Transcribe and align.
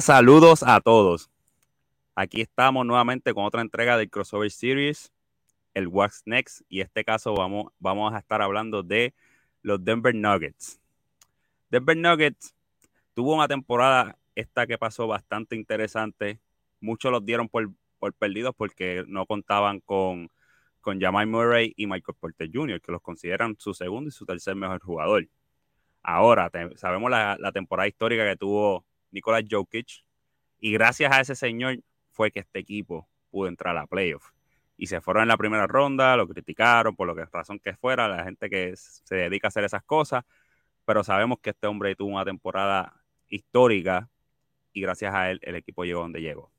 Saludos 0.00 0.62
a 0.62 0.80
todos. 0.80 1.28
Aquí 2.14 2.40
estamos 2.40 2.86
nuevamente 2.86 3.34
con 3.34 3.44
otra 3.44 3.62
entrega 3.62 3.96
del 3.96 4.08
Crossover 4.08 4.50
Series, 4.50 5.12
el 5.74 5.88
What's 5.88 6.22
Next, 6.24 6.62
y 6.68 6.80
en 6.80 6.86
este 6.86 7.04
caso 7.04 7.34
vamos, 7.34 7.72
vamos 7.80 8.14
a 8.14 8.18
estar 8.18 8.40
hablando 8.40 8.84
de 8.84 9.12
los 9.62 9.84
Denver 9.84 10.14
Nuggets. 10.14 10.80
Denver 11.70 11.96
Nuggets 11.96 12.54
tuvo 13.12 13.34
una 13.34 13.48
temporada 13.48 14.16
esta 14.36 14.68
que 14.68 14.78
pasó 14.78 15.08
bastante 15.08 15.56
interesante. 15.56 16.38
Muchos 16.80 17.10
los 17.10 17.24
dieron 17.24 17.48
por, 17.48 17.70
por 17.98 18.12
perdidos 18.14 18.54
porque 18.56 19.04
no 19.08 19.26
contaban 19.26 19.80
con, 19.80 20.30
con 20.80 21.00
Jamal 21.00 21.26
Murray 21.26 21.72
y 21.76 21.86
Michael 21.86 22.16
Porter 22.20 22.48
Jr., 22.52 22.80
que 22.80 22.92
los 22.92 23.02
consideran 23.02 23.56
su 23.58 23.74
segundo 23.74 24.08
y 24.08 24.12
su 24.12 24.24
tercer 24.24 24.54
mejor 24.54 24.80
jugador. 24.80 25.28
Ahora, 26.02 26.50
sabemos 26.76 27.10
la, 27.10 27.36
la 27.40 27.50
temporada 27.50 27.88
histórica 27.88 28.24
que 28.24 28.36
tuvo 28.36 28.84
Nikola 29.10 29.42
Jokic, 29.48 30.04
y 30.60 30.72
gracias 30.72 31.12
a 31.12 31.20
ese 31.20 31.34
señor 31.34 31.78
fue 32.10 32.30
que 32.30 32.40
este 32.40 32.58
equipo 32.58 33.08
pudo 33.30 33.48
entrar 33.48 33.76
a 33.76 33.80
la 33.80 33.86
playoff. 33.86 34.30
Y 34.76 34.86
se 34.86 35.00
fueron 35.00 35.22
en 35.22 35.28
la 35.28 35.36
primera 35.36 35.66
ronda, 35.66 36.16
lo 36.16 36.28
criticaron 36.28 36.94
por 36.94 37.06
lo 37.06 37.14
que 37.14 37.24
razón 37.26 37.58
que 37.58 37.74
fuera, 37.74 38.08
la 38.08 38.24
gente 38.24 38.48
que 38.48 38.74
se 38.76 39.14
dedica 39.14 39.46
a 39.46 39.50
hacer 39.50 39.64
esas 39.64 39.82
cosas, 39.82 40.24
pero 40.84 41.04
sabemos 41.04 41.38
que 41.40 41.50
este 41.50 41.66
hombre 41.66 41.94
tuvo 41.94 42.14
una 42.14 42.24
temporada 42.24 43.02
histórica 43.28 44.08
y 44.72 44.80
gracias 44.80 45.14
a 45.14 45.30
él 45.30 45.40
el 45.42 45.56
equipo 45.56 45.84
llegó 45.84 46.00
donde 46.00 46.20
llegó. 46.20 46.50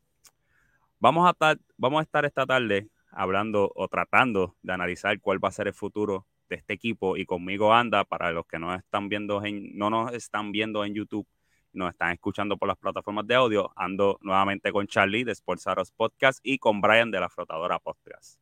Vamos 1.00 1.28
a 1.28 1.32
estar, 1.32 1.58
vamos 1.78 2.00
a 2.00 2.04
estar 2.04 2.26
esta 2.26 2.46
tarde 2.46 2.90
hablando 3.12 3.72
o 3.76 3.88
tratando 3.88 4.56
de 4.62 4.74
analizar 4.74 5.20
cuál 5.20 5.44
va 5.44 5.50
a 5.50 5.54
ser 5.54 5.68
el 5.68 5.74
futuro 5.74 6.28
de 6.50 6.58
este 6.58 6.74
equipo 6.74 7.16
y 7.16 7.26
conmigo 7.26 7.74
anda 7.74 8.04
para 8.04 8.32
los 8.32 8.46
que 8.46 8.59
no 8.59 8.76
están 8.76 9.08
viendo 9.08 9.44
en, 9.46 9.78
no 9.78 9.90
nos 9.90 10.14
están 10.14 10.52
viendo 10.52 10.84
en 10.84 10.94
YouTube 10.94 11.28
nos 11.74 11.91
están 11.91 12.12
escuchando 12.13 12.57
por 12.57 12.68
las 12.68 12.78
plataformas 12.78 13.28
de 13.28 13.35
audio, 13.35 13.72
ando 13.75 14.18
nuevamente 14.22 14.72
con 14.72 14.88
Charlie 14.88 15.24
de 15.24 15.35
Sportsaros 15.35 15.91
Podcast 15.91 16.40
y 16.44 16.57
con 16.57 16.81
Brian 16.81 17.12
de 17.12 17.19
la 17.19 17.30
Flotadora 17.30 17.80
Podcast. 17.80 18.40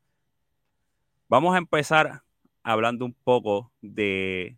Vamos 1.28 1.56
a 1.56 1.58
empezar 1.58 2.24
hablando 2.64 3.06
un 3.06 3.14
poco 3.14 3.72
de, 3.82 4.58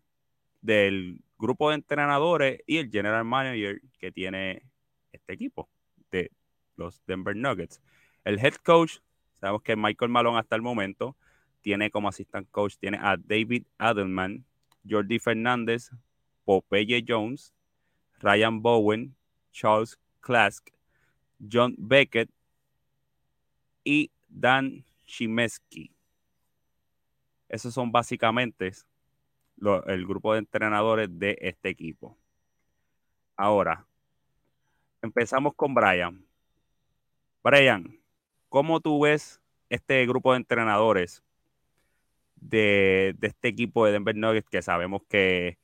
del 0.61 1.23
grupo 1.37 1.69
de 1.69 1.75
entrenadores 1.75 2.61
y 2.67 2.77
el 2.77 2.89
general 2.89 3.25
manager 3.25 3.81
que 3.99 4.11
tiene 4.11 4.63
este 5.11 5.33
equipo 5.33 5.69
de 6.11 6.31
los 6.75 7.03
Denver 7.05 7.35
Nuggets. 7.35 7.81
El 8.23 8.37
head 8.39 8.55
coach, 8.55 8.97
sabemos 9.39 9.63
que 9.63 9.75
Michael 9.75 10.11
Malone 10.11 10.39
hasta 10.39 10.55
el 10.55 10.61
momento 10.61 11.15
tiene 11.61 11.91
como 11.91 12.07
assistant 12.07 12.49
coach 12.51 12.75
tiene 12.77 12.97
a 13.01 13.17
David 13.17 13.65
Adelman, 13.77 14.45
Jordi 14.87 15.19
Fernández, 15.19 15.91
Popeye 16.45 17.03
Jones, 17.07 17.53
Ryan 18.19 18.61
Bowen, 18.61 19.15
Charles 19.51 19.97
Klask, 20.21 20.69
John 21.39 21.75
Beckett 21.77 22.29
y 23.83 24.11
Dan 24.27 24.83
Shimeski. 25.05 25.91
Esos 27.47 27.73
son 27.73 27.91
básicamente 27.91 28.71
el 29.87 30.05
grupo 30.05 30.33
de 30.33 30.39
entrenadores 30.39 31.09
de 31.11 31.37
este 31.41 31.69
equipo. 31.69 32.17
Ahora, 33.35 33.85
empezamos 35.01 35.53
con 35.55 35.73
Brian. 35.73 36.23
Brian, 37.43 37.99
¿cómo 38.49 38.79
tú 38.79 39.01
ves 39.01 39.41
este 39.69 40.05
grupo 40.05 40.33
de 40.33 40.37
entrenadores 40.37 41.23
de, 42.35 43.15
de 43.17 43.27
este 43.27 43.47
equipo 43.47 43.85
de 43.85 43.93
Denver 43.93 44.15
Nuggets 44.15 44.49
que 44.49 44.61
sabemos 44.61 45.01
que 45.07 45.57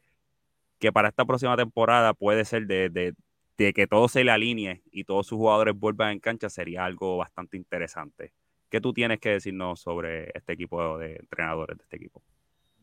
que 0.85 0.93
para 0.93 1.09
esta 1.09 1.25
próxima 1.25 1.57
temporada 1.57 2.13
puede 2.13 2.45
ser 2.45 2.67
de, 2.67 2.89
de- 2.89 3.13
de 3.57 3.73
que 3.73 3.87
todo 3.87 4.07
se 4.09 4.23
le 4.23 4.31
alinee 4.31 4.83
y 4.91 5.05
todos 5.05 5.27
sus 5.27 5.37
jugadores 5.37 5.75
vuelvan 5.77 6.11
en 6.13 6.19
cancha, 6.19 6.49
sería 6.49 6.85
algo 6.85 7.17
bastante 7.17 7.57
interesante. 7.57 8.33
¿Qué 8.69 8.81
tú 8.81 8.93
tienes 8.93 9.19
que 9.19 9.29
decirnos 9.31 9.81
sobre 9.81 10.31
este 10.35 10.53
equipo 10.53 10.97
de 10.97 11.15
entrenadores 11.17 11.77
de 11.77 11.83
este 11.85 11.97
equipo? 11.97 12.23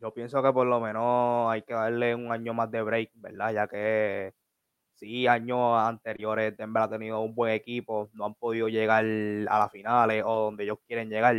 Yo 0.00 0.12
pienso 0.12 0.42
que 0.42 0.52
por 0.52 0.66
lo 0.66 0.80
menos 0.80 1.50
hay 1.50 1.62
que 1.62 1.74
darle 1.74 2.14
un 2.14 2.32
año 2.32 2.52
más 2.54 2.70
de 2.70 2.82
break, 2.82 3.10
¿verdad? 3.14 3.52
Ya 3.52 3.68
que 3.68 4.34
sí, 4.94 5.26
años 5.28 5.58
anteriores 5.78 6.56
Denver 6.56 6.84
ha 6.84 6.90
tenido 6.90 7.20
un 7.20 7.34
buen 7.34 7.52
equipo, 7.54 8.10
no 8.14 8.26
han 8.26 8.34
podido 8.34 8.68
llegar 8.68 9.04
a 9.04 9.58
las 9.60 9.72
finales 9.72 10.24
o 10.26 10.44
donde 10.46 10.64
ellos 10.64 10.78
quieren 10.86 11.10
llegar. 11.10 11.36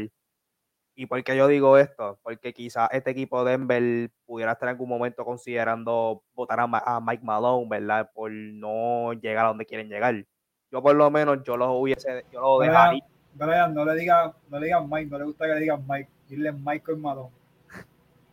¿Y 0.96 1.08
por 1.08 1.24
qué 1.24 1.36
yo 1.36 1.48
digo 1.48 1.78
esto? 1.78 2.20
Porque 2.22 2.54
quizás 2.54 2.88
este 2.92 3.12
equipo 3.12 3.44
de 3.44 3.52
Denver 3.52 4.12
pudiera 4.26 4.52
estar 4.52 4.70
en 4.70 4.74
algún 4.76 4.90
momento 4.90 5.26
considerando 5.26 6.24
votar 6.36 6.60
a, 6.60 6.68
Ma- 6.68 6.84
a 6.86 7.00
Mike 7.02 7.24
Malone, 7.24 7.68
¿verdad? 7.68 8.12
Por 8.14 8.32
no 8.32 9.14
llegar 9.14 9.46
a 9.46 9.48
donde 9.50 9.66
quieren 9.66 9.90
llegar. 9.90 10.24
Yo 10.72 10.82
por 10.84 10.96
lo 10.96 11.10
menos, 11.10 11.44
yo 11.44 11.58
lo 11.58 11.72
hubiese, 11.74 12.26
yo 12.32 12.42
lo 12.42 12.60
dejaría. 12.60 13.04
Brian, 13.36 13.74
no 13.74 13.84
le 13.84 13.96
digas 13.96 14.32
no 14.50 14.60
le 14.60 14.66
digas 14.68 14.88
Mike, 14.88 15.10
no 15.10 15.18
le 15.18 15.24
gusta 15.26 15.46
que 15.48 15.54
le 15.56 15.60
digan 15.62 15.84
Mike, 15.88 16.10
dile 16.30 16.52
Michael 16.52 16.98
Malone. 17.00 17.32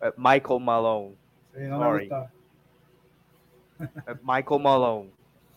eh, 0.02 0.12
Michael 0.18 0.60
Malone. 0.60 1.16
Sí, 1.54 1.60
no 1.62 1.78
Sorry. 1.78 2.10
me 2.10 2.16
gusta. 2.16 2.32
eh, 4.06 4.14
Michael 4.22 4.60
Malone. 4.62 5.10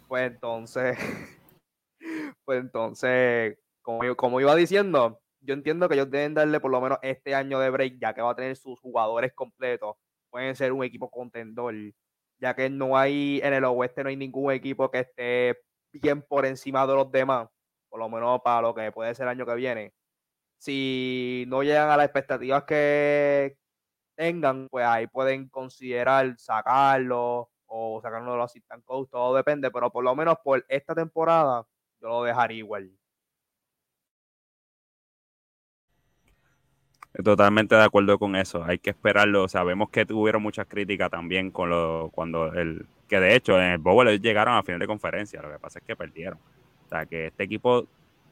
Pues 0.08 0.32
entonces, 0.32 0.98
pues 2.46 2.62
entonces, 2.62 3.58
como, 3.82 4.16
como 4.16 4.40
iba 4.40 4.56
diciendo, 4.56 5.20
yo 5.44 5.54
entiendo 5.54 5.88
que 5.88 5.96
ellos 5.96 6.10
deben 6.12 6.34
darle 6.34 6.60
por 6.60 6.72
lo 6.72 6.82
menos 6.82 7.00
este 7.02 7.36
año 7.36 7.60
de 7.60 7.70
break, 7.70 7.98
ya 8.00 8.14
que 8.14 8.22
va 8.22 8.32
a 8.32 8.36
tener 8.36 8.56
sus 8.56 8.80
jugadores 8.80 9.34
completos. 9.34 9.96
Pueden 10.30 10.56
ser 10.56 10.72
un 10.74 10.84
equipo 10.84 11.10
contendor, 11.12 11.76
ya 12.40 12.56
que 12.56 12.70
no 12.70 12.98
hay, 12.98 13.40
en 13.44 13.54
el 13.54 13.64
oeste 13.66 14.04
no 14.04 14.10
hay 14.10 14.18
ningún 14.18 14.52
equipo 14.52 14.90
que 14.92 15.00
esté 15.00 15.58
bien 15.92 16.22
por 16.24 16.46
encima 16.46 16.88
de 16.88 16.96
los 16.96 17.12
demás, 17.12 17.50
por 17.90 18.00
lo 18.00 18.10
menos 18.10 18.42
para 18.44 18.62
lo 18.62 18.74
que 18.74 18.92
puede 18.92 19.14
ser 19.16 19.24
el 19.26 19.30
año 19.30 19.46
que 19.46 19.56
viene. 19.56 19.94
Si 20.60 21.46
no 21.50 21.64
llegan 21.64 21.90
a 21.90 21.98
las 21.98 22.06
expectativas 22.08 22.64
que 22.66 23.58
tengan, 24.16 24.68
pues 24.70 24.86
ahí 24.86 25.08
pueden 25.08 25.50
considerar 25.50 26.36
sacarlo 26.38 27.52
o 27.68 28.02
sacarlo 28.02 28.34
de 28.34 28.38
los 28.38 28.52
assistant 28.52 28.84
coach, 28.86 29.10
todo 29.12 29.36
depende, 29.36 29.72
pero 29.72 29.92
por 29.92 30.04
lo 30.04 30.16
menos 30.16 30.38
por 30.44 30.66
esta 30.70 30.96
temporada 30.96 31.66
yo 32.02 32.08
lo 32.10 32.24
dejaría 32.24 32.60
igual. 32.60 32.92
Totalmente 37.22 37.76
de 37.76 37.84
acuerdo 37.84 38.18
con 38.18 38.36
eso. 38.36 38.64
Hay 38.64 38.80
que 38.80 38.90
esperarlo. 38.90 39.48
Sabemos 39.48 39.90
que 39.90 40.06
tuvieron 40.06 40.42
muchas 40.42 40.66
críticas 40.66 41.12
también 41.12 41.52
con 41.52 41.70
lo 41.70 42.10
cuando 42.14 42.52
el 42.54 42.86
que 43.08 43.20
de 43.20 43.36
hecho 43.36 43.60
en 43.62 43.72
el 43.74 43.78
Bowl 43.78 44.08
llegaron 44.20 44.56
a 44.56 44.64
final 44.64 44.80
de 44.80 44.88
conferencia. 44.88 45.42
Lo 45.42 45.52
que 45.52 45.60
pasa 45.60 45.80
es 45.80 45.86
que 45.86 45.96
perdieron. 45.96 46.40
O 46.86 46.90
sea 46.90 47.06
que 47.06 47.28
este 47.28 47.44
equipo 47.44 47.88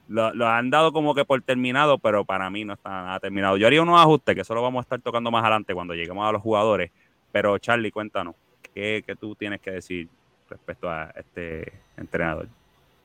lo, 0.07 0.47
han 0.47 0.69
dado 0.71 0.91
como 0.91 1.13
que 1.13 1.25
por 1.25 1.41
terminado, 1.43 1.99
pero 1.99 2.25
para 2.25 2.49
mí 2.49 2.65
no 2.65 2.73
está 2.73 2.89
nada 2.89 3.19
terminado. 3.19 3.57
Yo 3.57 3.67
haría 3.67 3.83
unos 3.83 3.99
ajustes 3.99 4.33
que 4.33 4.41
eso 4.41 4.55
lo 4.55 4.63
vamos 4.63 4.81
a 4.81 4.83
estar 4.83 4.99
tocando 4.99 5.29
más 5.29 5.43
adelante 5.43 5.75
cuando 5.75 5.93
lleguemos 5.93 6.27
a 6.27 6.31
los 6.31 6.41
jugadores. 6.41 6.91
Pero 7.31 7.57
Charlie, 7.59 7.91
cuéntanos, 7.91 8.35
¿qué, 8.73 9.03
qué 9.05 9.15
tú 9.15 9.35
tienes 9.35 9.61
que 9.61 9.71
decir 9.71 10.09
respecto 10.49 10.89
a 10.89 11.13
este 11.15 11.71
entrenador? 11.97 12.47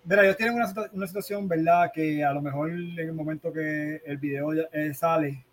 Mira, 0.04 0.24
ellos 0.24 0.36
tienen 0.36 0.54
una, 0.54 0.72
una, 0.92 1.06
situación, 1.06 1.46
¿verdad? 1.48 1.90
Que 1.92 2.24
a 2.24 2.32
lo 2.32 2.40
mejor 2.40 2.70
en 2.70 2.98
el 2.98 3.12
momento 3.12 3.52
que 3.52 4.00
el 4.04 4.16
video 4.18 4.52
eh, 4.72 4.94
sale, 4.94 5.44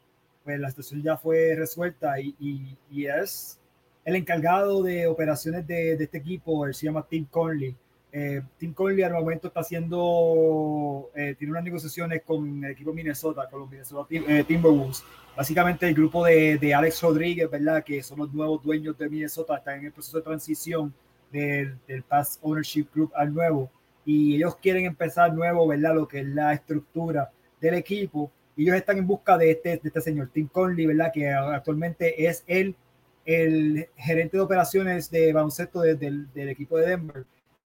pues 0.44 0.60
la 0.60 0.69
situación 0.69 1.01
ya 1.01 1.18
fue 1.18 1.56
resuelta 1.56 2.19
y, 2.19 2.36
y, 2.90 3.06
es 3.06 3.60
el 4.04 4.16
encargado 4.16 4.84
de 4.84 5.07
operaciones 5.07 5.66
de, 5.66 5.95
de, 5.95 6.04
este 6.04 6.18
equipo, 6.18 6.66
él 6.66 6.74
se 6.74 6.86
llama 6.86 7.06
Tim 7.07 7.25
Conley. 7.25 7.75
Eh, 8.12 8.44
Tim 8.57 8.74
Conley 8.74 9.01
al 9.01 9.13
momento 9.13 9.48
está 9.48 9.62
haciendo, 9.62 11.10
eh, 11.16 11.36
tiene 11.38 11.51
unas 11.51 11.63
negociaciones 11.63 12.22
con 12.24 12.63
el 12.63 12.72
equipo 12.72 12.94
Minnesota, 12.94 13.48
con 13.50 13.62
los 13.62 13.69
Minnesota 13.72 14.07
eh, 14.12 14.44
Timberwolves. 14.44 15.04
Básicamente 15.36 15.88
el 15.88 15.95
grupo 15.95 16.24
de, 16.24 16.60
de, 16.60 16.74
Alex 16.75 17.01
Rodríguez, 17.01 17.50
¿verdad? 17.50 17.84
Que 17.84 18.04
son 18.04 18.19
los 18.19 18.31
nuevos 18.31 18.62
dueños 18.62 18.95
de 18.98 19.10
Minnesota, 19.10 19.57
están 19.57 19.80
en 19.80 19.86
el 19.88 19.92
proceso 19.92 20.18
de 20.18 20.24
transición 20.24 20.94
del, 21.31 21.75
del 21.88 22.04
Past 22.04 22.40
Ownership 22.44 22.86
Group 22.94 23.12
al 23.16 23.34
nuevo. 23.34 23.72
Y 24.06 24.36
ellos 24.36 24.57
quieren 24.57 24.86
empezar 24.86 25.34
nuevo, 25.34 25.66
¿verdad? 25.66 25.95
Lo 25.95 26.07
que 26.07 26.19
es 26.19 26.28
la 26.28 26.54
estructura 26.54 27.31
del 27.60 27.75
equipo 27.75 28.30
ellos 28.58 28.76
están 28.76 28.98
en 28.98 29.08
busca 29.08 29.38
de 29.38 29.52
este, 29.52 29.70
de 29.78 29.82
este 29.84 30.02
señor, 30.02 30.30
Tim 30.32 30.48
Conley, 30.48 30.86
¿verdad? 30.86 31.12
Que 31.14 31.30
actualmente 31.30 32.28
es 32.28 32.44
el, 32.48 32.76
el 33.26 33.88
gerente 33.96 34.38
de 34.38 34.44
operaciones 34.44 35.10
de 35.10 35.34
baloncesto 35.34 35.82
del, 35.82 36.32
del 36.32 36.50
equipo 36.50 36.78
de 36.78 36.88
Denver. 36.88 37.26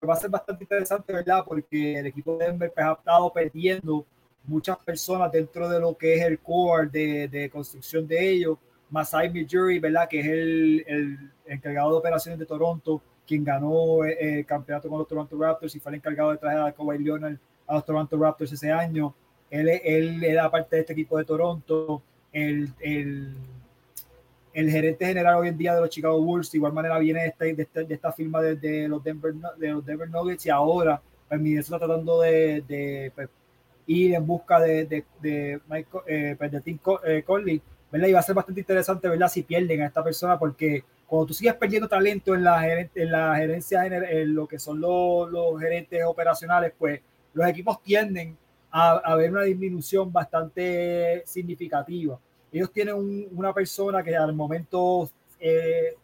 Va 0.08 0.14
a 0.14 0.16
ser 0.16 0.30
bastante 0.30 0.64
interesante, 0.64 1.12
¿verdad? 1.12 1.44
Porque 1.44 1.98
el 1.98 2.06
equipo 2.06 2.36
de 2.36 2.46
Denver 2.46 2.72
pues, 2.72 2.86
ha 2.86 2.92
estado 2.92 3.32
perdiendo 3.32 4.06
muchas 4.44 4.78
personas 4.78 5.32
dentro 5.32 5.68
de 5.68 5.80
lo 5.80 5.96
que 5.96 6.14
es 6.14 6.22
el 6.24 6.38
core 6.38 6.88
de, 6.88 7.28
de 7.28 7.50
construcción 7.50 8.06
de 8.06 8.30
ellos. 8.30 8.58
Masai 8.90 9.46
Jury, 9.50 9.78
¿verdad? 9.78 10.08
Que 10.08 10.20
es 10.20 10.26
el, 10.26 10.84
el, 10.86 11.30
encargado 11.46 11.90
de 11.92 11.98
operaciones 11.98 12.38
de 12.38 12.46
Toronto, 12.46 13.02
quien 13.26 13.44
ganó 13.44 14.04
eh, 14.04 14.38
el 14.38 14.46
campeonato 14.46 14.88
con 14.88 14.98
los 14.98 15.08
Toronto 15.08 15.36
Raptors 15.38 15.74
y 15.74 15.80
fue 15.80 15.90
el 15.90 15.96
encargado 15.96 16.30
de 16.30 16.38
traer 16.38 16.60
a 16.60 16.72
Kawhi 16.72 16.98
Leonard 16.98 17.36
a 17.66 17.74
los 17.74 17.84
Toronto 17.84 18.16
Raptors 18.16 18.52
ese 18.52 18.70
año. 18.70 19.14
Él, 19.50 19.68
él 19.68 20.24
era 20.24 20.50
parte 20.50 20.76
de 20.76 20.80
este 20.80 20.92
equipo 20.92 21.18
de 21.18 21.24
Toronto. 21.24 22.02
El, 22.32 22.72
el, 22.80 23.34
el, 24.52 24.70
gerente 24.70 25.06
general 25.06 25.36
hoy 25.36 25.48
en 25.48 25.58
día 25.58 25.74
de 25.74 25.80
los 25.80 25.90
Chicago 25.90 26.20
Bulls, 26.20 26.50
de 26.50 26.58
igual 26.58 26.72
manera 26.72 26.98
viene 26.98 27.22
de, 27.22 27.28
este, 27.28 27.54
de, 27.54 27.62
este, 27.62 27.84
de 27.84 27.94
esta 27.94 28.12
firma 28.12 28.42
de, 28.42 28.56
de, 28.56 28.88
los 28.88 29.02
Denver, 29.02 29.34
de 29.34 29.68
los 29.68 29.84
Denver 29.84 30.08
Nuggets 30.08 30.46
y 30.46 30.50
ahora 30.50 31.00
pues, 31.28 31.40
está 31.44 31.78
tratando 31.78 32.20
de, 32.20 33.12
pues, 33.14 33.28
ir 33.86 34.14
en 34.14 34.26
busca 34.26 34.60
de, 34.60 35.04
Michael, 35.68 36.04
eh, 36.06 36.34
pues, 36.36 36.50
de 36.50 36.60
Tim 36.60 36.78
eh, 37.04 37.22
Conley, 37.24 37.62
¿verdad? 37.90 38.08
Y 38.08 38.12
va 38.12 38.20
a 38.20 38.22
ser 38.22 38.34
bastante 38.34 38.60
interesante, 38.60 39.08
¿verdad? 39.08 39.28
Si 39.28 39.42
pierden 39.42 39.82
a 39.82 39.86
esta 39.86 40.02
persona, 40.02 40.38
porque 40.38 40.84
cuando 41.06 41.26
tú 41.26 41.34
sigues 41.34 41.54
perdiendo 41.54 41.88
talento 41.88 42.34
en 42.34 42.44
la, 42.44 42.68
en 42.68 43.12
la 43.12 43.36
gerencia, 43.36 43.86
en 43.86 44.34
lo 44.34 44.46
que 44.46 44.58
son 44.58 44.80
los, 44.80 45.30
los 45.30 45.60
gerentes 45.60 46.04
operacionales, 46.04 46.72
pues 46.76 47.00
los 47.32 47.46
equipos 47.48 47.82
tienden 47.82 48.36
a, 48.78 49.14
ver 49.14 49.30
una 49.30 49.42
disminución 49.42 50.12
bastante 50.12 51.22
significativa. 51.24 52.18
Ellos 52.52 52.70
tienen 52.70 53.26
una 53.32 53.52
persona 53.54 54.02
que 54.02 54.14
al 54.14 54.34
momento 54.34 55.08
eh, 55.40 55.94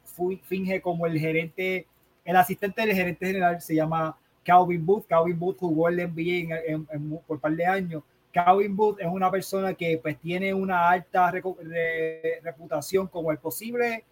finge 0.44 0.80
como 0.80 1.06
el 1.06 1.19
gerente, 1.19 1.86
el 2.24 2.36
asistente 2.36 2.80
del 2.80 2.94
gerente 2.96 3.26
general 3.26 3.60
se 3.60 3.74
llama 3.74 4.16
Calvin 4.42 4.84
Booth. 4.84 5.06
Calvin 5.06 5.38
Booth 5.38 5.58
jugó 5.58 5.88
el 5.88 5.96
NBA 5.96 6.56
en, 6.66 6.86
por 7.26 7.36
un 7.36 7.40
par 7.40 7.52
de 7.52 7.66
años. 7.66 8.02
Calvin 8.32 8.74
Booth 8.74 9.00
es 9.00 9.06
una 9.06 9.30
persona 9.30 9.74
que 9.74 9.98
pues 9.98 10.19
tiene 10.19 10.54
una 10.54 10.88
alta 10.88 11.30
reputación 11.30 13.06
como 13.06 13.30
el 13.30 13.38
posible 13.38 14.04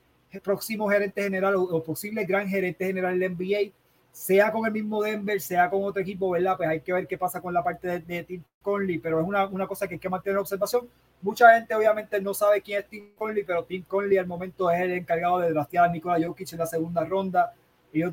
próximo 0.43 0.89
gerente 0.89 1.23
general 1.23 1.57
o, 1.57 1.63
o 1.63 1.83
posible 1.83 2.25
gran 2.25 2.47
gerente 2.47 2.87
general 2.87 3.19
del 3.19 3.33
NBA 3.33 3.73
sea 4.13 4.51
con 4.53 4.67
el 4.67 4.73
mismo 4.73 5.03
Denver, 5.03 5.41
sea 5.41 5.71
con 5.71 5.85
otro 5.85 6.03
equipo, 6.03 6.31
¿verdad? 6.31 6.57
Pues 6.57 6.69
hay 6.69 6.81
que 6.81 6.93
ver 6.93 7.07
qué 7.07 7.17
pasa 7.17 7.41
con 7.41 7.55
la 7.55 7.63
parte 7.63 8.01
de, 8.01 8.25
Tim 8.25 8.43
Conley, 8.63 8.99
pero 8.99 9.21
es 9.21 9.27
una, 9.27 9.47
una, 9.47 9.67
cosa 9.67 9.87
que 9.87 9.95
hay 9.95 10.01
que 10.01 10.09
mantener 10.09 10.37
en 10.37 10.41
observación. 10.41 10.89
Mucha 11.23 11.55
gente 11.55 11.75
obviamente 11.75 12.21
no 12.21 12.35
sabe 12.35 12.63
quién 12.63 12.81
es 12.81 12.89
Tim 12.89 13.15
Conley, 13.15 13.45
pero 13.45 13.65
Tim 13.65 13.85
Conley 13.85 14.19
al 14.19 14.27
momento 14.27 14.71
es 14.71 14.81
el 14.81 14.93
encargado 14.93 15.39
de 15.39 15.51
draftear 15.51 15.89
a 15.89 15.93
Nikola 15.93 16.27
Jokic 16.27 16.53
en 16.53 16.59
la 16.59 16.67
segunda 16.67 17.05
ronda. 17.05 17.55
Ellos 17.93 18.13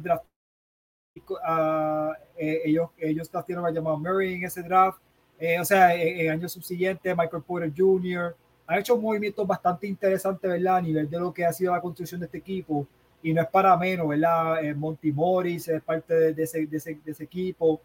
uh, 1.16 2.14
ellos, 2.38 2.90
ellos 2.98 3.32
draftearon 3.32 3.66
a 3.66 3.72
llamado 3.72 3.98
Murray 3.98 4.36
en 4.36 4.46
ese 4.46 4.62
draft. 4.62 5.00
Eh, 5.40 5.60
o 5.60 5.66
sea, 5.66 5.96
en, 5.96 6.20
en 6.20 6.32
años 6.32 6.52
subsiguientes, 6.52 7.16
Michael 7.16 7.44
Porter 7.44 7.72
Jr. 7.76 8.36
ha 8.66 8.80
hecho 8.80 8.98
movimientos 8.98 9.46
bastante 9.48 9.88
interesantes, 9.88 10.50
¿verdad? 10.50 10.78
A 10.78 10.82
nivel 10.82 11.10
de 11.10 11.20
lo 11.20 11.34
que 11.34 11.46
ha 11.46 11.54
sido 11.54 11.74
la 11.74 11.82
construcción 11.82 12.20
de 12.20 12.26
este 12.26 12.40
equipo 12.40 12.88
y 13.22 13.34
no 13.34 13.42
es 13.42 13.48
para 13.48 13.76
menos, 13.78 14.08
¿verdad? 14.08 14.64
Eh, 14.64 14.74
Monty 14.74 15.12
Morris 15.12 15.68
es 15.68 15.82
parte 15.82 16.34
de, 16.34 16.44
ese, 16.44 16.66
de, 16.66 16.78
ese, 16.78 17.00
de 17.04 17.12
ese, 17.12 17.24
equipo. 17.24 17.82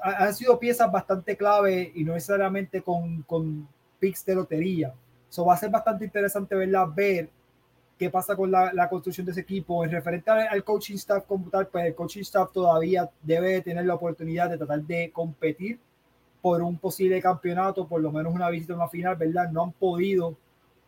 han 0.00 0.34
sido 0.34 0.58
piezas 0.58 0.90
bastante 0.90 1.36
clave 1.36 1.92
y 1.94 2.04
no 2.04 2.14
necesariamente 2.14 2.82
con, 2.82 3.22
con 3.22 3.68
picks 3.98 4.24
de 4.24 4.34
lotería. 4.34 4.94
Eso 5.28 5.44
va 5.44 5.54
a 5.54 5.58
ser 5.58 5.70
bastante 5.70 6.04
interesante, 6.04 6.54
¿verdad? 6.54 6.86
Ver 6.94 7.28
qué 7.98 8.10
pasa 8.10 8.36
con 8.36 8.50
la, 8.50 8.72
la 8.72 8.88
construcción 8.88 9.26
de 9.26 9.32
ese 9.32 9.42
equipo. 9.42 9.84
En 9.84 9.90
referente 9.90 10.30
al, 10.30 10.48
al, 10.48 10.64
coaching 10.64 10.96
staff 10.96 11.24
como 11.26 11.48
tal, 11.50 11.68
pues 11.68 11.86
el 11.86 11.94
coaching 11.94 12.22
staff 12.22 12.52
todavía 12.52 13.10
debe 13.22 13.60
tener 13.62 13.84
la 13.86 13.94
oportunidad 13.94 14.50
de 14.50 14.58
tratar 14.58 14.82
de 14.82 15.10
competir 15.12 15.78
por 16.40 16.62
un 16.62 16.78
posible 16.78 17.20
campeonato, 17.20 17.88
por 17.88 18.00
lo 18.00 18.12
menos 18.12 18.32
una 18.34 18.48
visita 18.50 18.72
a 18.72 18.76
una 18.76 18.88
final, 18.88 19.16
¿verdad? 19.16 19.50
No 19.50 19.64
han 19.64 19.72
podido 19.72 20.36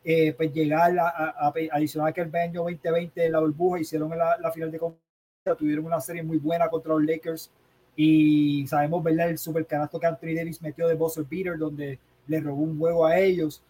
eh, 0.04 0.32
pues 0.32 0.52
llegar 0.52 0.98
a, 0.98 1.08
a, 1.08 1.48
a, 1.48 1.52
adicional 1.72 2.14
que 2.14 2.20
el 2.20 2.34
año 2.34 2.62
2020 2.62 3.26
en 3.26 3.32
la 3.32 3.40
burbuja 3.40 3.80
hicieron 3.80 4.10
la, 4.16 4.38
la 4.38 4.52
final 4.52 4.70
de 4.70 4.78
conferencia, 4.78 5.54
tuvieron 5.58 5.86
una 5.86 6.00
serie 6.00 6.22
muy 6.22 6.38
buena 6.38 6.68
contra 6.68 6.92
los 6.94 7.04
Lakers 7.04 7.50
y 7.96 8.66
sabemos 8.68 9.02
verdad 9.02 9.30
el 9.30 9.38
super 9.38 9.66
canasto 9.66 9.98
que 9.98 10.06
Anthony 10.06 10.34
Davis 10.36 10.62
metió 10.62 10.86
de 10.86 10.94
Buzzer 10.94 11.24
Beater 11.24 11.58
donde 11.58 11.98
le 12.26 12.40
robó 12.40 12.62
un 12.62 12.78
juego 12.78 13.06
a 13.06 13.18
ellos. 13.18 13.62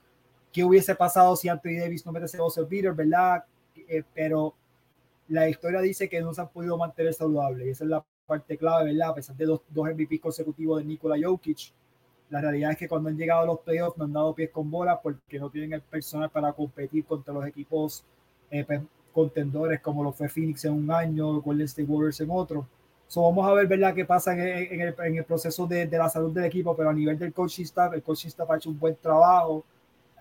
Qué 0.52 0.64
hubiese 0.64 0.94
pasado 0.94 1.34
si 1.34 1.48
Anthony 1.48 1.78
Davis 1.80 2.04
no 2.04 2.12
mete 2.12 2.26
ese 2.26 2.38
Buzzer 2.38 2.66
Beater 2.66 2.92
verdad 2.92 3.44
eh, 3.88 4.02
pero 4.14 4.54
la 5.28 5.48
historia 5.48 5.80
dice 5.80 6.08
que 6.08 6.20
no 6.20 6.34
se 6.34 6.40
han 6.40 6.48
podido 6.48 6.76
mantener 6.76 7.14
saludables 7.14 7.66
y 7.66 7.70
esa 7.70 7.84
es 7.84 7.90
la 7.90 8.04
parte 8.26 8.58
clave 8.58 8.92
verdad 8.92 9.10
a 9.10 9.14
pesar 9.14 9.36
de 9.36 9.46
dos, 9.46 9.62
dos 9.68 9.86
MVP 9.86 10.20
consecutivos 10.20 10.78
de 10.78 10.84
Nikola 10.84 11.16
Jokic 11.20 11.72
la 12.30 12.40
realidad 12.40 12.72
es 12.72 12.76
que 12.76 12.88
cuando 12.88 13.08
han 13.08 13.16
llegado 13.16 13.42
a 13.42 13.46
los 13.46 13.60
playoffs 13.60 13.96
no 13.96 14.04
han 14.04 14.12
dado 14.12 14.34
pies 14.34 14.50
con 14.50 14.70
bola 14.70 15.00
porque 15.00 15.38
no 15.38 15.50
tienen 15.50 15.72
el 15.72 15.82
personal 15.82 16.30
para 16.30 16.52
competir 16.52 17.04
contra 17.04 17.32
los 17.32 17.46
equipos 17.46 18.04
eh, 18.50 18.64
pues, 18.64 18.82
contendores 19.12 19.80
como 19.80 20.02
lo 20.02 20.12
fue 20.12 20.28
Phoenix 20.28 20.64
en 20.64 20.72
un 20.72 20.90
año, 20.90 21.40
Golden 21.40 21.66
State 21.66 21.88
Warriors 21.88 22.20
en 22.20 22.30
otro. 22.30 22.66
So, 23.06 23.22
vamos 23.22 23.48
a 23.48 23.54
ver 23.54 23.66
¿verdad? 23.66 23.94
qué 23.94 24.04
pasa 24.04 24.34
en, 24.34 24.40
en, 24.40 24.80
el, 24.82 24.94
en 24.98 25.16
el, 25.16 25.24
proceso 25.24 25.66
de, 25.66 25.86
de, 25.86 25.98
la 25.98 26.10
salud 26.10 26.30
del 26.30 26.44
equipo, 26.44 26.76
pero 26.76 26.90
a 26.90 26.92
nivel 26.92 27.18
del 27.18 27.32
coaching 27.32 27.64
staff, 27.64 27.94
el 27.94 28.02
coaching 28.02 28.28
staff 28.28 28.50
ha 28.50 28.56
hecho 28.56 28.68
un 28.68 28.78
buen 28.78 28.96
trabajo, 28.96 29.64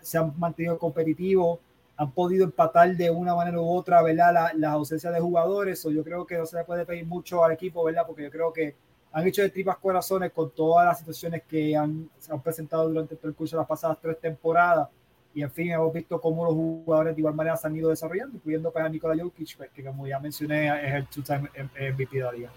se 0.02 0.18
han 0.18 0.34
mantenido 0.40 0.80
competitivos, 0.80 1.60
han 1.98 2.12
podido 2.12 2.46
empatar 2.46 2.96
de 2.96 3.10
una 3.12 3.36
manera 3.36 3.60
u 3.60 3.70
otra 3.70 4.02
¿verdad? 4.02 4.34
La, 4.34 4.52
la 4.56 4.72
ausencia 4.72 5.12
de 5.12 5.20
jugadores. 5.20 5.82
So, 5.82 5.92
yo 5.92 6.04
creo 6.04 6.26
que 6.26 6.38
no 6.38 6.46
se 6.46 6.56
le 6.56 6.64
puede 6.64 6.86
pedir 6.86 7.06
mucho 7.06 7.44
al 7.44 7.52
equipo, 7.52 7.84
¿verdad? 7.84 8.04
porque 8.08 8.24
yo 8.24 8.32
creo 8.32 8.54
que 8.54 8.76
han 9.18 9.28
hecho 9.28 9.42
de 9.42 9.50
tripas 9.50 9.78
corazones 9.78 10.32
con 10.32 10.52
todas 10.52 10.86
las 10.86 11.00
situaciones 11.00 11.42
que 11.50 11.76
han, 11.76 12.08
se 12.20 12.32
han 12.32 12.40
presentado 12.40 12.88
durante 12.88 13.18
el 13.24 13.34
curso 13.34 13.56
de 13.56 13.62
las 13.62 13.68
pasadas 13.68 13.98
tres 14.00 14.20
temporadas. 14.22 14.90
Y 15.34 15.42
en 15.42 15.50
fin, 15.50 15.72
hemos 15.72 15.92
visto 15.92 16.22
cómo 16.22 16.46
los 16.46 16.54
jugadores 16.54 17.16
de 17.16 17.22
igual 17.22 17.34
manera 17.34 17.58
se 17.58 17.66
han 17.66 17.76
ido 17.76 17.90
desarrollando, 17.90 18.38
incluyendo 18.38 18.72
pues, 18.72 18.86
a 18.86 18.90
Nikola 18.90 19.24
Jokic, 19.24 19.58
pues, 19.58 19.72
que 19.72 19.84
como 19.84 20.06
ya 20.06 20.20
mencioné, 20.20 20.68
es 20.88 20.94
el 20.94 21.08
two-time 21.08 21.50
MVP 21.50 22.16
de 22.16 22.24
la 22.24 22.32
liga. 22.32 22.52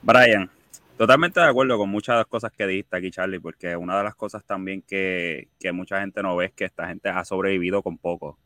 Brian, 0.00 0.50
totalmente 0.96 1.38
de 1.38 1.48
acuerdo 1.48 1.76
con 1.76 1.90
muchas 1.90 2.14
de 2.14 2.18
las 2.20 2.26
cosas 2.26 2.50
que 2.52 2.66
dijiste 2.66 2.96
aquí, 2.96 3.10
Charlie, 3.10 3.40
porque 3.40 3.76
una 3.76 3.98
de 3.98 4.04
las 4.04 4.14
cosas 4.14 4.42
también 4.42 4.80
que, 4.80 5.48
mucha 5.74 6.00
gente 6.00 6.22
no 6.22 6.34
ve 6.34 6.46
es 6.46 6.52
que 6.52 6.64
esta 6.64 6.86
gente 6.86 7.10
ha 7.10 7.26
sobrevivido 7.26 7.82
con 7.82 7.98
poco, 7.98 8.38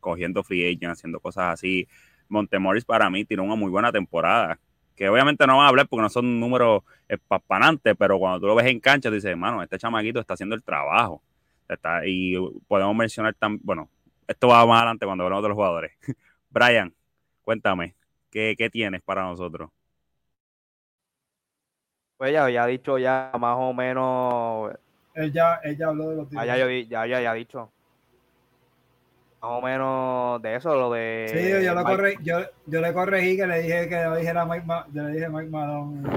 cogiendo 0.00 0.44
free 0.44 0.66
agent, 0.66 0.92
haciendo 0.92 1.18
cosas 1.18 1.54
así. 1.54 1.88
Montemoris 2.28 2.84
para 2.84 3.08
mí 3.08 3.24
tiene 3.24 3.42
una 3.42 3.54
muy 3.54 3.70
buena 3.70 3.90
temporada 3.90 4.58
que 4.96 5.08
obviamente 5.08 5.46
no 5.46 5.58
van 5.58 5.66
a 5.66 5.68
hablar 5.68 5.86
porque 5.88 6.02
no 6.02 6.08
son 6.08 6.40
números 6.40 6.82
espampanantes, 7.08 7.94
pero 7.98 8.18
cuando 8.18 8.40
tú 8.40 8.46
lo 8.46 8.54
ves 8.54 8.66
en 8.66 8.80
cancha, 8.80 9.10
dices, 9.10 9.30
hermano, 9.30 9.62
este 9.62 9.78
chamaquito 9.78 10.18
está 10.20 10.34
haciendo 10.34 10.54
el 10.54 10.62
trabajo. 10.62 11.22
Está, 11.68 12.06
y 12.06 12.36
podemos 12.66 12.96
mencionar 12.96 13.34
también, 13.34 13.60
bueno, 13.64 13.88
esto 14.26 14.48
va 14.48 14.64
más 14.66 14.78
adelante 14.78 15.06
cuando 15.06 15.24
hablemos 15.24 15.42
de 15.42 15.48
los 15.48 15.56
jugadores. 15.56 15.92
Brian, 16.50 16.94
cuéntame, 17.42 17.94
¿qué, 18.30 18.54
¿qué, 18.56 18.70
tienes 18.70 19.02
para 19.02 19.22
nosotros? 19.22 19.70
Pues 22.16 22.32
ya 22.32 22.44
había 22.44 22.64
dicho 22.66 22.96
ya 22.98 23.30
más 23.38 23.56
o 23.58 23.74
menos 23.74 24.72
él 25.16 25.32
ya 25.32 25.60
habló 25.86 26.10
de 26.10 26.16
los 26.16 26.28
Ah, 26.36 26.44
ya, 26.44 26.56
ya, 26.58 27.06
ya, 27.06 27.20
ya 27.20 27.34
he 27.34 27.38
dicho. 27.38 27.72
Más 29.46 29.58
o 29.58 29.62
menos 29.62 30.42
de 30.42 30.56
eso, 30.56 30.74
lo 30.74 30.90
de. 30.92 31.26
Sí, 31.32 31.64
yo, 31.64 31.72
lo 31.74 31.84
Mike- 31.84 31.96
corre- 31.96 32.18
yo, 32.22 32.38
yo 32.66 32.80
le 32.80 32.92
corregí 32.92 33.36
que 33.36 33.46
le 33.46 33.62
dije 33.62 33.88
que 33.88 33.96
no 34.04 34.16
dijera 34.16 34.44
Mike, 34.44 34.66
Ma- 34.66 34.86
yo 34.92 35.04
le 35.04 35.12
dije 35.12 35.28
Mike 35.28 35.50
Malone. 35.50 36.08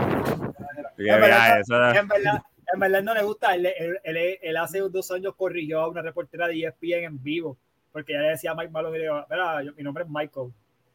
Que 0.97 1.09
En 1.09 1.21
verdad. 1.21 1.59
En 1.95 2.07
verdad, 2.07 2.41
en 2.73 2.79
verdad 2.79 3.03
no 3.03 3.13
le 3.13 3.23
gusta. 3.23 3.53
Él, 3.53 3.67
él- 3.77 3.99
él- 4.03 4.39
él 4.41 4.57
hace 4.57 4.79
dos 4.79 5.11
años 5.11 5.35
corrigió 5.35 5.79
a 5.81 5.87
una 5.89 6.01
reportera 6.01 6.47
de 6.47 6.59
ESPN 6.59 7.03
en 7.05 7.21
vivo 7.23 7.55
porque 7.91 8.13
ya 8.13 8.19
le 8.19 8.29
decía 8.29 8.51
a 8.51 8.55
Mike 8.55 8.71
Malone 8.71 8.97
y 8.97 8.99
le 9.01 9.05
digo, 9.05 9.25
mira, 9.29 9.63
yo- 9.63 9.73
mi 9.73 9.83
nombre 9.83 10.03
es 10.05 10.09
Michael. 10.09 10.51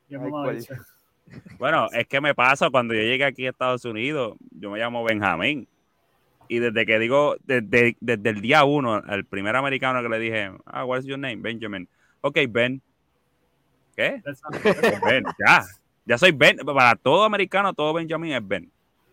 Yo. 0.09 0.21
Bueno, 1.59 1.88
es 1.93 2.07
que 2.07 2.21
me 2.21 2.35
pasa 2.35 2.69
cuando 2.69 2.93
yo 2.93 3.00
llegué 3.00 3.25
aquí 3.25 3.47
a 3.47 3.50
Estados 3.50 3.85
Unidos, 3.87 4.37
yo 4.50 4.71
me 4.71 4.79
llamo 4.79 5.03
Benjamín. 5.05 5.67
Y 6.49 6.59
desde 6.59 6.85
que 6.85 6.99
digo, 6.99 7.37
desde, 7.45 7.97
desde 8.00 8.29
el 8.31 8.43
día 8.43 8.64
uno, 8.64 9.03
al 9.07 9.25
primer 9.25 9.57
americano 9.57 10.03
que 10.03 10.09
le 10.11 10.19
dije, 10.19 10.50
ah, 10.67 10.85
what's 10.85 11.07
your 11.07 11.19
name? 11.19 11.37
Benjamin. 11.37 11.88
Ok, 12.26 12.38
Ben. 12.49 12.81
¿Qué? 13.95 14.23
Ben, 15.07 15.25
ya. 15.38 15.62
Ya 16.07 16.16
soy 16.16 16.33
Ben. 16.33 16.57
Para 16.57 16.97
todo 16.97 17.25
americano, 17.25 17.75
todo 17.75 17.93
Benjamin 17.93 18.33
es 18.33 18.49
Ben. 18.49 18.73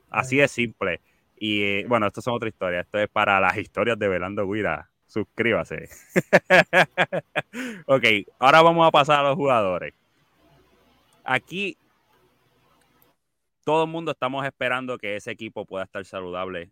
Así 0.09 0.37
de 0.37 0.47
simple. 0.47 1.01
Y 1.37 1.61
eh, 1.61 1.85
bueno, 1.89 2.07
esto 2.07 2.21
son 2.21 2.35
otra 2.35 2.47
historia. 2.47 2.79
Esto 2.79 2.99
es 2.99 3.09
para 3.09 3.37
las 3.41 3.57
historias 3.57 3.99
de 3.99 4.07
Velando 4.07 4.49
Guira. 4.49 4.89
Suscríbase. 5.07 5.89
ok, 7.85 8.05
ahora 8.39 8.61
vamos 8.61 8.87
a 8.87 8.91
pasar 8.91 9.19
a 9.19 9.27
los 9.27 9.35
jugadores. 9.35 9.93
Aquí 11.25 11.77
todo 13.65 13.83
el 13.83 13.89
mundo 13.89 14.11
estamos 14.11 14.45
esperando 14.45 14.97
que 14.97 15.17
ese 15.17 15.31
equipo 15.31 15.65
pueda 15.65 15.83
estar 15.83 16.05
saludable 16.05 16.71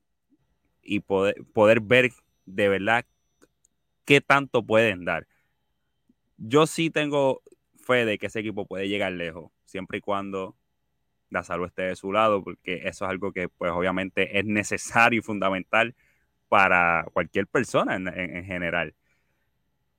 y 0.84 1.02
poder, 1.02 1.36
poder 1.54 1.82
ver 1.82 2.12
de 2.46 2.70
verdad 2.70 3.06
qué 4.06 4.22
tanto 4.22 4.64
pueden 4.64 5.04
dar. 5.04 5.28
Yo 6.40 6.68
sí 6.68 6.90
tengo 6.90 7.42
fe 7.84 8.06
de 8.06 8.18
que 8.18 8.28
ese 8.28 8.40
equipo 8.40 8.66
puede 8.66 8.88
llegar 8.88 9.12
lejos, 9.12 9.52
siempre 9.66 9.98
y 10.00 10.02
cuando 10.02 10.56
la 11.30 11.44
salud 11.44 11.68
esté 11.68 11.84
de 11.84 11.96
su 11.96 12.12
lado, 12.14 12.44
porque 12.44 12.88
eso 12.88 13.06
es 13.06 13.12
algo 13.12 13.32
que 13.34 13.50
pues 13.50 13.72
obviamente 13.72 14.40
es 14.40 14.46
necesario 14.46 15.20
y 15.20 15.24
fundamental 15.24 15.96
para 16.50 17.06
cualquier 17.14 17.48
persona 17.48 17.96
en, 17.98 18.08
en- 18.10 18.38
en 18.38 18.46
general. 18.46 18.96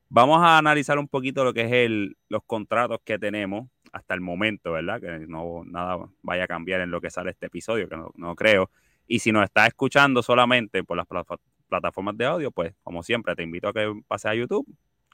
Vamos 0.08 0.42
a 0.42 0.58
analizar 0.58 0.98
un 0.98 1.06
poquito 1.08 1.44
lo 1.44 1.54
que 1.54 1.62
es 1.62 1.72
el, 1.72 2.16
los 2.28 2.42
contratos 2.44 2.98
que 3.04 3.18
tenemos 3.18 3.68
hasta 3.92 4.14
el 4.14 4.20
momento, 4.20 4.72
¿verdad? 4.72 5.00
Que 5.00 5.26
no 5.28 5.62
nada 5.64 5.98
vaya 6.22 6.44
a 6.44 6.48
cambiar 6.48 6.80
en 6.80 6.90
lo 6.90 7.00
que 7.00 7.10
sale 7.10 7.30
este 7.30 7.46
episodio, 7.46 7.88
que 7.88 7.96
no, 7.96 8.10
no 8.16 8.34
creo. 8.34 8.70
Y 9.06 9.20
si 9.20 9.30
nos 9.32 9.44
estás 9.44 9.68
escuchando 9.68 10.22
solamente 10.22 10.82
por 10.84 10.96
las 10.96 11.06
pla- 11.06 11.24
plataformas 11.68 12.16
de 12.16 12.26
audio, 12.26 12.50
pues 12.50 12.74
como 12.82 13.02
siempre 13.04 13.36
te 13.36 13.42
invito 13.44 13.68
a 13.68 13.72
que 13.72 13.92
pases 14.08 14.26
a 14.32 14.34
YouTube, 14.34 14.66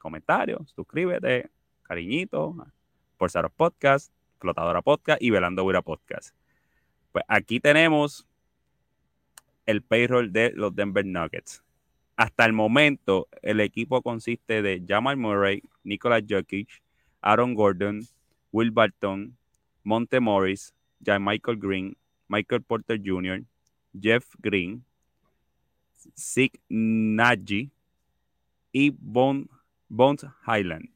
comentarios, 0.06 0.70
suscríbete, 0.70 1.50
cariñito, 1.82 2.54
por 3.16 3.50
Podcast, 3.56 4.12
Flotadora 4.38 4.80
Podcast 4.80 5.20
y 5.20 5.30
Velando 5.30 5.64
Buira 5.64 5.82
Podcast. 5.82 6.32
Pues 7.10 7.24
aquí 7.26 7.58
tenemos 7.58 8.24
el 9.66 9.82
payroll 9.82 10.32
de 10.32 10.52
los 10.52 10.76
Denver 10.76 11.04
Nuggets. 11.04 11.64
Hasta 12.14 12.44
el 12.44 12.52
momento, 12.52 13.26
el 13.42 13.58
equipo 13.58 14.00
consiste 14.00 14.62
de 14.62 14.80
Jamal 14.86 15.16
Murray, 15.16 15.60
Nikola 15.82 16.20
Jokic, 16.20 16.68
Aaron 17.20 17.54
Gordon, 17.54 18.06
Will 18.52 18.70
Barton, 18.70 19.36
Monte 19.82 20.20
Morris, 20.20 20.72
Michael 21.04 21.58
Green, 21.58 21.96
Michael 22.28 22.62
Porter 22.62 23.00
Jr., 23.04 23.42
Jeff 24.00 24.24
Green, 24.38 24.84
Sig 26.14 26.52
Nagy 26.68 27.72
y 28.70 28.90
Bon, 28.90 29.48
Bones 29.88 30.26
Highland. 30.46 30.90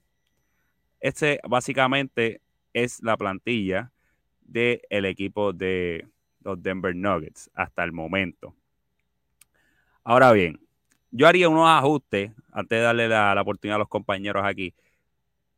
Este 1.00 1.40
básicamente 1.48 2.40
es 2.72 3.02
la 3.02 3.16
plantilla 3.16 3.92
del 4.40 5.04
equipo 5.04 5.52
de 5.52 6.06
los 6.42 6.62
Denver 6.62 6.94
Nuggets 6.94 7.50
hasta 7.54 7.84
el 7.84 7.92
momento. 7.92 8.54
Ahora 10.02 10.32
bien, 10.32 10.60
yo 11.10 11.26
haría 11.26 11.48
unos 11.48 11.68
ajustes 11.68 12.32
antes 12.52 12.78
de 12.78 12.82
darle 12.82 13.08
la, 13.08 13.34
la 13.34 13.42
oportunidad 13.42 13.76
a 13.76 13.80
los 13.80 13.88
compañeros 13.88 14.44
aquí. 14.44 14.74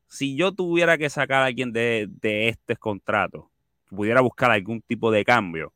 Si 0.09 0.37
yo 0.37 0.53
tuviera 0.53 0.99
que 0.99 1.09
sacar 1.09 1.43
a 1.43 1.47
alguien 1.47 1.73
de, 1.73 2.09
de 2.21 2.49
este 2.49 2.77
contrato, 2.77 3.51
pudiera 3.89 4.21
buscar 4.21 4.51
algún 4.51 4.83
tipo 4.83 5.11
de 5.11 5.25
cambio, 5.25 5.73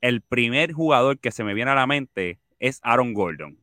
el 0.00 0.20
primer 0.20 0.72
jugador 0.72 1.18
que 1.18 1.30
se 1.30 1.44
me 1.44 1.54
viene 1.54 1.70
a 1.70 1.74
la 1.74 1.86
mente 1.86 2.38
es 2.58 2.80
Aaron 2.82 3.14
Gordon. 3.14 3.61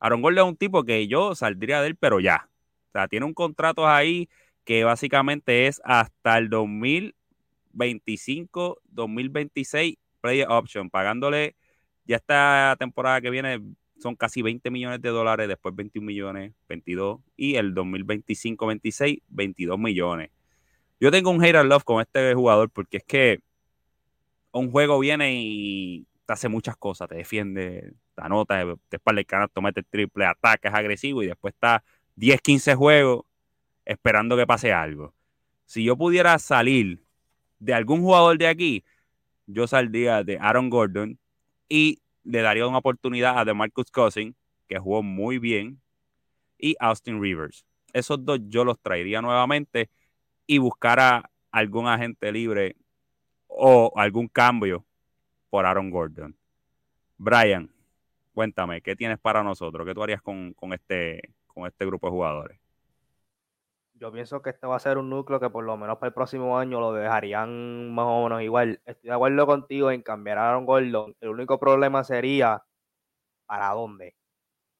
Aaron 0.00 0.22
Gordon 0.22 0.46
es 0.46 0.50
un 0.50 0.56
tipo 0.56 0.82
que 0.82 1.06
yo 1.06 1.34
saldría 1.34 1.80
de 1.80 1.88
él, 1.88 1.96
pero 1.96 2.20
ya. 2.20 2.48
O 2.88 2.92
sea, 2.92 3.06
tiene 3.06 3.26
un 3.26 3.34
contrato 3.34 3.86
ahí 3.86 4.28
que 4.64 4.84
básicamente 4.84 5.66
es 5.66 5.80
hasta 5.84 6.38
el 6.38 6.48
2025, 6.50 8.80
2026 8.90 9.96
player 10.20 10.46
option, 10.50 10.90
pagándole 10.90 11.54
ya 12.04 12.16
esta 12.16 12.76
temporada 12.78 13.20
que 13.20 13.30
viene 13.30 13.60
son 14.00 14.16
casi 14.16 14.42
20 14.42 14.70
millones 14.70 15.00
de 15.00 15.10
dólares, 15.10 15.46
después 15.46 15.76
21 15.76 16.06
millones, 16.06 16.52
22 16.68 17.20
y 17.36 17.56
el 17.56 17.74
2025-26 17.74 19.22
22 19.28 19.78
millones. 19.78 20.30
Yo 20.98 21.10
tengo 21.10 21.30
un 21.30 21.42
hate 21.42 21.56
and 21.56 21.68
love 21.68 21.84
con 21.84 22.00
este 22.00 22.34
jugador 22.34 22.70
porque 22.70 22.98
es 22.98 23.04
que 23.04 23.40
un 24.52 24.70
juego 24.70 24.98
viene 24.98 25.40
y 25.42 26.06
te 26.26 26.32
hace 26.32 26.48
muchas 26.48 26.76
cosas, 26.76 27.08
te 27.08 27.16
defiende, 27.16 27.92
anota, 28.20 28.62
te 28.88 28.96
espalda 28.96 29.20
el 29.20 29.26
canasto, 29.26 29.60
mete 29.62 29.80
el 29.80 29.86
triple, 29.86 30.26
ataca, 30.26 30.68
es 30.68 30.74
agresivo 30.74 31.22
y 31.22 31.26
después 31.26 31.54
está 31.54 31.82
10, 32.16 32.40
15 32.40 32.74
juegos 32.74 33.24
esperando 33.84 34.36
que 34.36 34.46
pase 34.46 34.72
algo. 34.72 35.14
Si 35.66 35.84
yo 35.84 35.96
pudiera 35.96 36.38
salir 36.38 37.02
de 37.58 37.74
algún 37.74 38.02
jugador 38.02 38.38
de 38.38 38.48
aquí, 38.48 38.84
yo 39.46 39.66
saldría 39.66 40.22
de 40.24 40.38
Aaron 40.38 40.70
Gordon 40.70 41.18
y 41.68 42.00
le 42.24 42.42
daría 42.42 42.66
una 42.66 42.78
oportunidad 42.78 43.38
a 43.38 43.44
DeMarcus 43.44 43.90
Cousins, 43.90 44.34
que 44.68 44.78
jugó 44.78 45.02
muy 45.02 45.38
bien, 45.38 45.80
y 46.58 46.76
Austin 46.78 47.20
Rivers. 47.20 47.64
Esos 47.92 48.24
dos 48.24 48.38
yo 48.48 48.64
los 48.64 48.78
traería 48.78 49.20
nuevamente 49.20 49.90
y 50.46 50.58
buscara 50.58 51.30
algún 51.50 51.88
agente 51.88 52.30
libre 52.30 52.76
o 53.48 53.92
algún 53.96 54.28
cambio 54.28 54.84
por 55.48 55.66
Aaron 55.66 55.90
Gordon. 55.90 56.36
Brian, 57.18 57.70
cuéntame, 58.32 58.82
¿qué 58.82 58.96
tienes 58.96 59.18
para 59.18 59.42
nosotros? 59.42 59.86
¿Qué 59.86 59.94
tú 59.94 60.02
harías 60.02 60.22
con, 60.22 60.52
con 60.54 60.72
este, 60.72 61.20
con 61.46 61.66
este 61.66 61.86
grupo 61.86 62.06
de 62.06 62.10
jugadores? 62.10 62.60
Yo 63.94 64.10
pienso 64.10 64.40
que 64.40 64.50
este 64.50 64.66
va 64.66 64.76
a 64.76 64.80
ser 64.80 64.96
un 64.96 65.10
núcleo 65.10 65.38
que 65.40 65.50
por 65.50 65.62
lo 65.62 65.76
menos 65.76 65.98
para 65.98 66.08
el 66.08 66.14
próximo 66.14 66.58
año 66.58 66.80
lo 66.80 66.94
dejarían 66.94 67.92
más 67.92 68.06
o 68.08 68.24
menos 68.24 68.40
igual. 68.42 68.80
Estoy 68.86 69.10
de 69.10 69.14
acuerdo 69.14 69.46
contigo 69.46 69.90
en 69.90 70.02
cambiar 70.02 70.38
a 70.38 70.48
Aaron 70.48 70.64
Gordon. 70.64 71.14
El 71.20 71.28
único 71.28 71.60
problema 71.60 72.02
sería 72.02 72.64
para 73.46 73.70
dónde. 73.70 74.16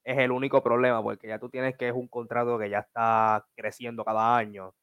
Es 0.04 0.18
el 0.18 0.32
único 0.32 0.62
problema 0.62 1.02
porque 1.02 1.28
ya 1.28 1.38
tú 1.38 1.50
tienes 1.50 1.76
que 1.76 1.88
es 1.88 1.94
un 1.94 2.08
contrato 2.08 2.58
que 2.58 2.70
ya 2.70 2.80
está 2.80 3.46
creciendo 3.56 4.04
cada 4.04 4.36
año 4.38 4.74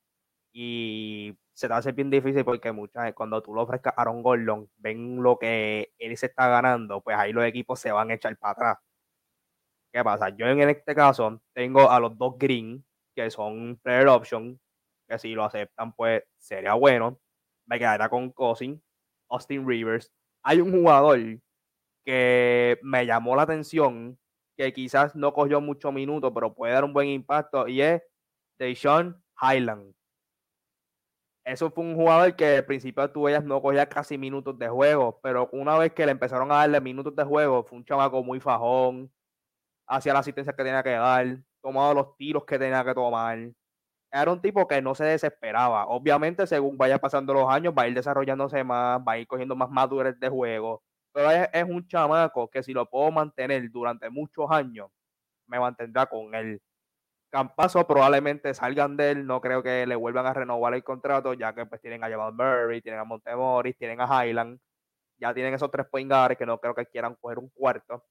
y 0.54 1.36
se 1.58 1.68
te 1.68 1.74
hace 1.74 1.92
bien 1.92 2.12
difícil 2.12 2.46
porque 2.46 2.72
muchas 2.72 3.14
cuando 3.16 3.42
tú 3.42 3.52
lo 3.52 3.64
ofrezcas 3.64 3.92
a 3.98 4.02
Aaron 4.02 4.22
Gordon, 4.22 4.70
ven 4.78 5.24
lo 5.24 5.40
que 5.40 5.92
él 5.98 6.16
se 6.16 6.28
está 6.28 6.48
ganando, 6.50 7.02
pues 7.02 7.18
ahí 7.18 7.34
los 7.34 7.44
equipos 7.46 7.80
se 7.80 7.92
van 7.92 8.12
a 8.12 8.14
echar 8.14 8.38
para 8.38 8.52
atrás. 8.52 8.78
¿Qué 9.92 10.04
pasa? 10.04 10.30
Yo 10.30 10.46
en 10.46 10.60
este 10.70 10.94
caso 10.94 11.42
tengo 11.54 11.90
a 11.90 12.00
los 12.00 12.16
dos 12.16 12.38
Green 12.38 12.86
que 13.16 13.32
son 13.32 13.80
player 13.82 14.08
option, 14.08 14.60
que 15.08 15.18
si 15.18 15.34
lo 15.34 15.46
aceptan, 15.46 15.94
pues 15.94 16.24
sería 16.38 16.76
bueno. 16.76 17.20
Me 17.66 17.80
quedaría 17.80 18.08
con 18.08 18.32
Cousin, 18.32 18.80
Austin 19.28 19.68
Rivers. 19.68 20.14
Hay 20.44 20.62
un 20.62 20.72
jugador 20.72 21.20
que 22.06 22.80
me 22.84 23.06
llamó 23.08 23.36
la 23.36 23.44
atención, 23.44 24.20
que 24.56 24.72
quizás 24.74 25.16
no 25.16 25.34
cogió 25.34 25.60
muchos 25.60 25.92
minutos, 25.92 26.32
pero 26.36 26.54
puede 26.54 26.74
dar 26.74 26.84
un 26.84 26.94
buen 26.94 27.08
impacto, 27.08 27.68
y 27.68 27.82
es 27.82 28.04
Deshaun 28.60 29.24
Highland. 29.42 29.97
Eso 31.48 31.72
fue 31.72 31.86
un 31.86 31.96
jugador 31.96 32.36
que 32.36 32.58
al 32.58 32.66
principio 32.66 33.10
tú 33.10 33.24
veías 33.24 33.42
no 33.42 33.62
cogía 33.62 33.88
casi 33.88 34.18
minutos 34.18 34.60
de 34.60 34.68
juego, 34.68 35.18
pero 35.24 35.48
una 35.54 35.77
vez 35.77 35.94
que 35.94 36.06
le 36.06 36.12
empezaron 36.12 36.51
a 36.51 36.56
darle 36.56 36.82
minutos 36.82 37.16
de 37.16 37.24
juego, 37.24 37.63
fue 37.63 37.77
un 37.77 37.86
chamaco 37.86 38.22
muy 38.22 38.42
fajón, 38.42 39.10
hacía 39.88 40.13
la 40.13 40.20
asistencia 40.20 40.54
que 40.54 40.63
tenía 40.63 40.84
que 40.84 40.92
dar, 40.92 41.39
tomaba 41.62 41.94
los 41.94 42.18
tiros 42.18 42.46
que 42.46 42.60
tenía 42.60 42.84
que 42.86 42.94
tomar. 42.94 43.39
Era 44.12 44.32
un 44.32 44.42
tipo 44.42 44.68
que 44.68 44.82
no 44.82 44.96
se 44.96 45.06
desesperaba. 45.06 45.88
Obviamente, 45.88 46.48
según 46.48 46.77
vaya 46.77 47.00
pasando 47.00 47.34
los 47.34 47.50
años, 47.50 47.74
va 47.77 47.84
a 47.84 47.89
ir 47.89 47.96
desarrollándose 47.96 48.63
más, 48.63 49.00
va 49.08 49.13
a 49.13 49.20
ir 49.20 49.27
cogiendo 49.27 49.56
más 49.56 49.70
madurez 49.70 50.20
de 50.20 50.30
juego. 50.30 50.84
Pero 51.13 51.32
es, 51.32 51.50
es 51.54 51.63
un 51.66 51.88
chamaco 51.88 52.50
que 52.50 52.63
si 52.63 52.74
lo 52.74 52.86
puedo 52.89 53.12
mantener 53.12 53.70
durante 53.72 54.10
muchos 54.10 54.48
años, 54.51 54.89
me 55.48 55.60
mantendrá 55.60 56.06
con 56.08 56.36
él. 56.36 56.62
Campazo 57.30 57.86
probablemente 57.86 58.54
salgan 58.54 58.96
de 58.96 59.12
él, 59.12 59.28
no 59.28 59.42
creo 59.42 59.62
que 59.62 59.86
le 59.86 59.96
vuelvan 59.96 60.26
a 60.26 60.34
renovar 60.34 60.74
el 60.74 60.84
contrato, 60.84 61.34
ya 61.34 61.54
que 61.54 61.66
pues 61.66 61.82
tienen 61.82 62.04
a 62.04 62.10
Jamal 62.10 62.34
Murray, 62.34 62.82
tienen 62.82 63.02
a 63.02 63.04
Montemoris, 63.04 63.78
tienen 63.78 64.00
a 64.00 64.26
Highland, 64.26 64.60
ya 65.20 65.34
tienen 65.34 65.54
esos 65.54 65.70
tres 65.72 65.88
point 65.88 66.12
que 66.38 66.46
no 66.46 66.60
creo 66.60 66.74
que 66.74 66.86
quieran 66.86 67.16
coger 67.16 67.40
un 67.40 67.50
cuarto. 67.50 68.06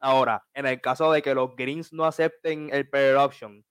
Ahora, 0.00 0.44
en 0.54 0.66
el 0.66 0.80
caso 0.80 1.12
de 1.12 1.22
que 1.22 1.34
los 1.34 1.54
Greens 1.56 1.92
no 1.92 2.04
acepten 2.04 2.68
el 2.72 2.88
player 2.90 3.16
option, 3.16 3.64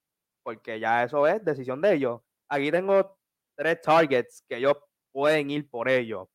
porque 0.43 0.79
ya 0.79 1.03
eso 1.03 1.27
es 1.27 1.43
decisión 1.43 1.81
de 1.81 1.93
ellos, 1.93 2.21
aquí 2.49 2.71
tengo 2.71 3.17
tres 3.55 3.81
targets 3.81 4.43
que 4.47 4.57
ellos 4.57 4.77
pueden 5.11 5.51
ir 5.51 5.69
por 5.69 5.89
ellos. 5.89 6.27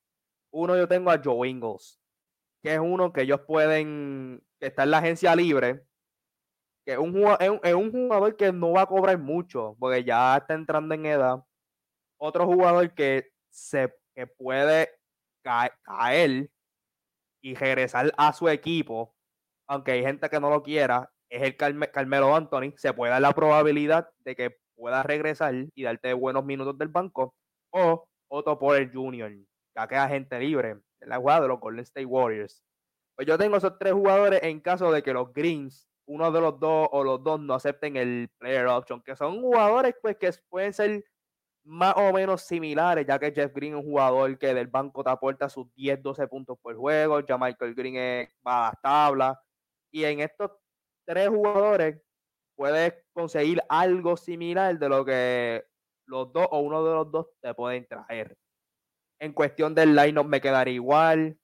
Uno 0.53 0.77
yo 0.77 0.87
tengo 0.87 1.11
a 1.11 1.21
Joe 1.23 1.49
Ingles, 1.49 1.99
que 2.63 2.75
es 2.75 2.81
uno 2.81 3.13
que 3.13 3.23
ellos 3.23 3.41
pueden, 3.47 4.43
que 4.61 4.67
está 4.69 4.85
en 4.85 4.91
la 4.91 4.99
agencia 4.99 5.35
libre, 5.35 5.87
que 6.87 6.93
es 6.93 6.99
un, 6.99 7.13
jugador, 7.13 7.61
es 7.63 7.75
un 7.75 7.91
jugador 7.91 8.37
que 8.37 8.53
no 8.53 8.73
va 8.73 8.83
a 8.83 8.87
cobrar 8.87 9.19
mucho, 9.19 9.77
porque 9.79 10.05
ya 10.05 10.39
está 10.39 10.55
entrando 10.55 10.95
en 10.95 11.05
edad. 11.05 11.45
Otro 12.19 12.47
jugador 12.47 12.95
que 12.95 13.31
se 13.51 13.95
que 14.15 14.27
puede 14.27 14.91
caer 15.43 16.51
y 17.43 17.55
regresar 17.55 18.11
a 18.17 18.33
su 18.33 18.49
equipo 18.49 19.17
aunque 19.67 19.93
hay 19.93 20.03
gente 20.03 20.29
que 20.29 20.41
no 20.41 20.51
lo 20.51 20.63
quiera, 20.63 21.11
es 21.29 21.43
el 21.43 21.57
Carmelo 21.57 22.35
Anthony, 22.35 22.73
se 22.77 22.93
puede 22.93 23.11
dar 23.11 23.21
la 23.21 23.33
probabilidad 23.33 24.09
de 24.21 24.37
que 24.37 24.57
pueda 24.77 25.03
regresar 25.03 25.55
y 25.75 25.83
darte 25.83 26.13
buenos 26.13 26.45
minutos 26.45 26.79
del 26.79 26.89
banco, 26.89 27.35
o 27.71 28.07
Otto 28.29 28.59
Porter 28.59 28.91
Jr., 28.93 29.33
ya 29.75 29.89
queda 29.89 30.09
gente 30.09 30.39
libre 30.39 30.71
en 31.01 31.09
la 31.09 31.19
jugada 31.19 31.43
de 31.43 31.49
los 31.49 31.61
Golden 31.61 31.83
State 31.83 32.07
Warriors. 32.07 32.63
Pues 33.15 33.27
yo 33.27 33.37
tengo 33.37 33.57
esos 33.57 33.79
tres 33.79 33.93
jugadores 33.93 34.43
en 34.43 34.61
caso 34.61 34.93
de 34.93 35.03
que 35.03 35.13
los 35.13 35.33
Greens, 35.33 35.89
uno 36.07 36.31
de 36.31 36.41
los 36.41 36.59
dos 36.61 36.89
o 36.93 37.05
los 37.05 37.23
dos 37.23 37.41
no 37.41 37.55
acepten 37.55 37.97
el 37.97 38.31
player 38.39 38.67
option, 38.67 39.03
que 39.03 39.17
son 39.17 39.41
jugadores 39.41 39.95
pues 40.01 40.17
que 40.17 40.31
pueden 40.49 40.73
ser 40.73 41.05
más 41.65 41.95
o 41.97 42.13
menos 42.13 42.43
similares, 42.43 43.07
ya 43.07 43.19
que 43.19 43.33
Jeff 43.33 43.53
Green 43.53 43.75
es 43.75 43.81
un 43.81 43.91
jugador 43.91 44.39
que 44.39 44.55
del 44.55 44.69
banco 44.69 45.03
te 45.03 45.11
aporta 45.11 45.49
sus 45.49 45.67
10, 45.75 46.01
12 46.03 46.29
puntos 46.29 46.59
por 46.63 46.77
juego, 46.77 47.21
ya 47.21 47.37
Michael 47.37 47.75
Green 47.75 48.29
va 48.47 48.69
a 48.69 48.71
las 48.71 48.81
tablas, 48.81 49.39
y 49.91 50.05
en 50.05 50.21
estos 50.21 50.53
tres 51.05 51.29
jugadores 51.29 52.01
puedes 52.57 52.95
conseguir 53.13 53.63
algo 53.69 54.17
similar 54.17 54.79
de 54.79 54.89
lo 54.89 55.05
que 55.05 55.65
los 56.07 56.33
dos 56.33 56.47
o 56.51 56.61
uno 56.61 56.85
de 56.85 56.95
los 56.95 57.11
dos 57.11 57.27
te 57.41 57.53
pueden 57.55 57.87
traer. 57.87 58.37
En 59.21 59.33
cuestión 59.33 59.75
del 59.75 59.95
line-up 59.95 60.27
me 60.27 60.41
quedaría 60.41 60.75
igual. 60.75 61.39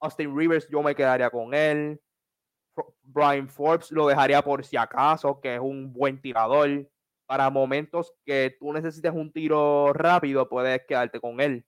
Austin 0.00 0.36
Rivers 0.36 0.68
yo 0.68 0.82
me 0.82 0.94
quedaría 0.94 1.30
con 1.30 1.54
él. 1.54 2.00
Brian 3.02 3.48
Forbes 3.48 3.90
lo 3.90 4.06
dejaría 4.06 4.42
por 4.42 4.64
si 4.64 4.76
acaso, 4.76 5.40
que 5.40 5.54
es 5.54 5.60
un 5.60 5.92
buen 5.92 6.20
tirador. 6.20 6.88
Para 7.26 7.50
momentos 7.50 8.12
que 8.24 8.56
tú 8.58 8.72
necesites 8.72 9.12
un 9.12 9.32
tiro 9.32 9.92
rápido, 9.92 10.48
puedes 10.48 10.82
quedarte 10.86 11.20
con 11.20 11.40
él. 11.40 11.64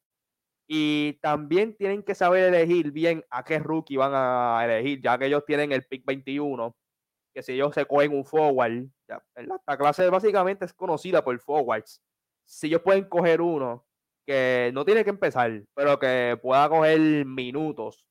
Y 0.66 1.18
también 1.20 1.76
tienen 1.76 2.02
que 2.02 2.14
saber 2.14 2.54
elegir 2.54 2.92
bien 2.92 3.24
a 3.30 3.44
qué 3.44 3.58
rookie 3.58 3.96
van 3.96 4.12
a 4.14 4.64
elegir, 4.64 5.00
ya 5.02 5.18
que 5.18 5.26
ellos 5.26 5.44
tienen 5.46 5.72
el 5.72 5.84
pick 5.84 6.04
21, 6.04 6.74
que 7.34 7.42
si 7.42 7.52
ellos 7.52 7.74
se 7.74 7.86
cogen 7.86 8.14
un 8.14 8.24
forward, 8.24 8.86
ya, 9.08 9.22
la 9.66 9.76
clase 9.76 10.08
básicamente 10.08 10.64
es 10.64 10.72
conocida 10.72 11.22
por 11.22 11.38
forwards. 11.40 12.02
Si 12.44 12.68
ellos 12.68 12.82
pueden 12.82 13.08
coger 13.08 13.40
uno 13.40 13.86
que 14.26 14.70
no 14.74 14.84
tiene 14.84 15.04
que 15.04 15.10
empezar, 15.10 15.62
pero 15.74 15.98
que 15.98 16.38
pueda 16.40 16.68
coger 16.68 17.24
minutos, 17.24 18.06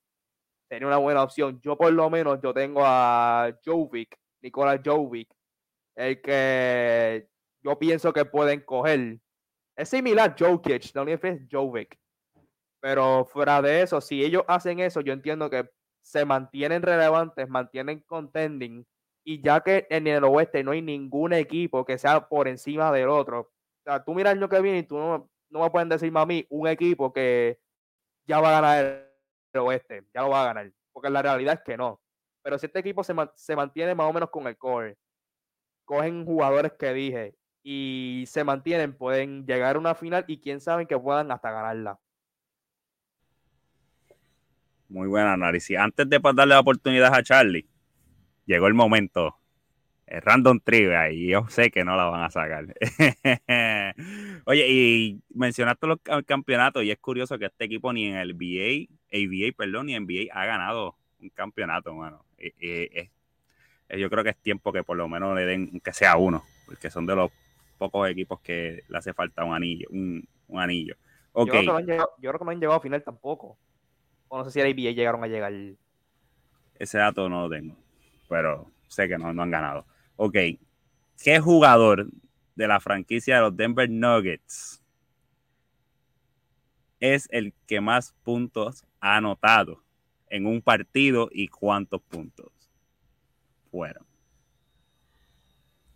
sería 0.72 0.88
una 0.88 0.98
buena 0.98 1.22
opción. 1.22 1.60
Yo 1.60 1.76
por 1.76 1.92
lo 1.92 2.10
menos, 2.10 2.40
yo 2.42 2.54
tengo 2.54 2.82
a 2.86 3.54
Jovic, 3.66 4.16
Nicolás 4.42 4.80
Jovic, 4.84 5.30
el 5.98 6.22
que 6.22 7.28
yo 7.62 7.78
pienso 7.78 8.14
que 8.14 8.24
pueden 8.24 8.62
coger. 8.62 9.20
Es 9.76 9.90
similar 9.90 10.30
a 10.32 10.36
Jokic, 10.40 10.96
la 10.96 11.02
única 11.02 11.28
es 11.28 11.42
Jovic. 11.52 12.00
Pero 12.80 13.26
fuera 13.26 13.62
de 13.62 13.82
eso, 13.82 14.00
si 14.00 14.24
ellos 14.24 14.44
hacen 14.48 14.80
eso, 14.80 15.02
yo 15.02 15.12
entiendo 15.12 15.50
que 15.50 15.70
se 16.02 16.24
mantienen 16.24 16.82
relevantes, 16.82 17.50
mantienen 17.50 18.00
contending. 18.08 18.86
Y 19.26 19.42
ya 19.42 19.60
que 19.60 19.88
en 19.90 20.08
el 20.08 20.24
oeste 20.24 20.64
no 20.64 20.72
hay 20.72 20.82
ningún 20.82 21.34
equipo 21.34 21.84
que 21.84 21.98
sea 21.98 22.30
por 22.30 22.48
encima 22.48 22.94
del 22.94 23.10
otro. 23.10 23.42
O 23.42 23.84
sea, 23.84 24.02
tú 24.06 24.14
miras 24.14 24.36
año 24.36 24.48
que 24.48 24.62
viene 24.62 24.80
y 24.80 24.84
tú 24.84 24.98
no, 24.98 25.30
no 25.50 25.60
me 25.60 25.70
pueden 25.70 25.90
decir 25.90 26.14
a 26.16 26.26
mí 26.26 26.46
un 26.50 26.68
equipo 26.70 27.12
que 27.12 27.60
ya 28.26 28.40
va 28.40 28.58
a 28.58 28.62
ganar 28.62 29.11
oeste, 29.60 30.04
ya 30.14 30.22
lo 30.22 30.30
va 30.30 30.44
a 30.44 30.46
ganar. 30.54 30.72
Porque 30.92 31.10
la 31.10 31.22
realidad 31.22 31.56
es 31.56 31.62
que 31.62 31.78
no. 31.78 32.02
Pero 32.44 32.58
si 32.58 32.66
este 32.66 32.80
equipo 32.80 33.04
se, 33.04 33.14
se 33.36 33.56
mantiene 33.56 33.96
más 33.96 34.10
o 34.10 34.14
menos 34.14 34.30
con 34.30 34.48
el 34.48 34.58
core, 34.58 34.98
cogen 35.86 36.26
jugadores 36.26 36.74
que 36.74 36.94
dije 36.94 37.36
y 37.64 38.24
se 38.28 38.44
mantienen, 38.44 38.98
pueden 38.98 39.46
llegar 39.46 39.76
a 39.76 39.80
una 39.80 39.96
final 39.96 40.26
y 40.28 40.40
quién 40.40 40.60
sabe 40.60 40.88
que 40.88 40.98
puedan 40.98 41.32
hasta 41.32 41.52
ganarla. 41.52 42.00
Muy 44.90 45.08
buen 45.08 45.26
análisis. 45.26 45.78
Antes 45.78 46.10
de 46.10 46.20
darle 46.20 46.54
la 46.54 46.60
oportunidad 46.60 47.14
a 47.14 47.24
Charlie, 47.24 47.68
llegó 48.46 48.68
el 48.68 48.74
momento. 48.74 49.38
El 50.06 50.22
random 50.22 50.60
trivia 50.60 51.10
y 51.10 51.30
yo 51.30 51.48
sé 51.48 51.72
que 51.72 51.86
no 51.86 51.96
la 51.96 52.04
van 52.06 52.24
a 52.24 52.30
sacar. 52.30 52.66
Oye, 54.46 54.68
y 54.70 55.22
mencionaste 55.34 55.88
los 55.88 56.00
campeonatos 56.26 56.84
y 56.84 56.92
es 56.92 56.98
curioso 57.00 57.40
que 57.40 57.46
este 57.46 57.64
equipo 57.64 57.94
ni 57.94 58.08
en 58.08 58.18
el 58.18 58.34
BA, 58.34 58.94
ABA, 59.12 59.56
perdón, 59.56 59.90
en 59.90 60.04
NBA 60.04 60.34
ha 60.34 60.46
ganado 60.46 60.96
un 61.20 61.30
campeonato, 61.30 61.94
mano. 61.94 62.26
yo 62.38 64.10
creo 64.10 64.24
que 64.24 64.30
es 64.30 64.38
tiempo 64.38 64.72
que 64.72 64.84
por 64.84 64.98
lo 64.98 65.08
menos 65.08 65.36
le 65.36 65.46
den 65.46 65.80
que 65.82 65.94
sea 65.94 66.18
uno, 66.18 66.44
porque 66.66 66.90
son 66.90 67.06
de 67.06 67.16
los 67.16 67.32
pocos 67.78 68.10
equipos 68.10 68.40
que 68.42 68.84
le 68.88 68.98
hace 68.98 69.14
falta 69.14 69.44
un 69.44 69.54
anillo, 69.54 69.88
un, 69.92 70.28
anillo. 70.56 70.96
Okay. 71.34 71.66
Yo, 71.66 71.74
creo 72.20 72.40
que 72.40 72.46
no 72.46 72.52
han 72.52 72.60
llegado 72.60 72.78
a 72.78 72.82
final 72.82 73.04
tampoco. 73.04 73.58
O 74.28 74.38
no 74.38 74.46
sé 74.46 74.52
si 74.52 74.60
el 74.60 74.72
ABA 74.72 74.94
llegaron 74.94 75.24
a 75.24 75.28
llegar. 75.28 75.54
Ese 76.76 76.98
dato 76.98 77.30
no 77.30 77.44
lo 77.44 77.50
tengo, 77.50 77.76
pero 78.28 78.72
sé 78.88 79.08
que 79.08 79.18
no, 79.18 79.34
no 79.34 79.44
han 79.44 79.52
ganado. 79.52 79.86
Ok, 80.16 80.38
¿qué 81.24 81.40
jugador 81.40 82.08
de 82.56 82.68
la 82.68 82.80
franquicia 82.80 83.36
de 83.36 83.42
los 83.42 83.58
Denver 83.58 83.90
Nuggets 83.90 84.84
es 87.00 87.28
el 87.32 87.54
que 87.66 87.82
más 87.82 88.14
puntos 88.24 88.86
ha 89.02 89.18
anotado 89.18 89.84
en 90.28 90.46
un 90.46 90.62
partido 90.62 91.30
y 91.34 91.50
cuántos 91.50 92.02
puntos 92.04 92.52
fueron? 93.70 94.06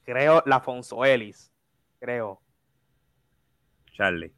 Creo 0.03 0.43
Lafonso 0.45 1.05
Ellis, 1.05 1.51
creo. 1.99 2.41
Charlie. 3.93 4.33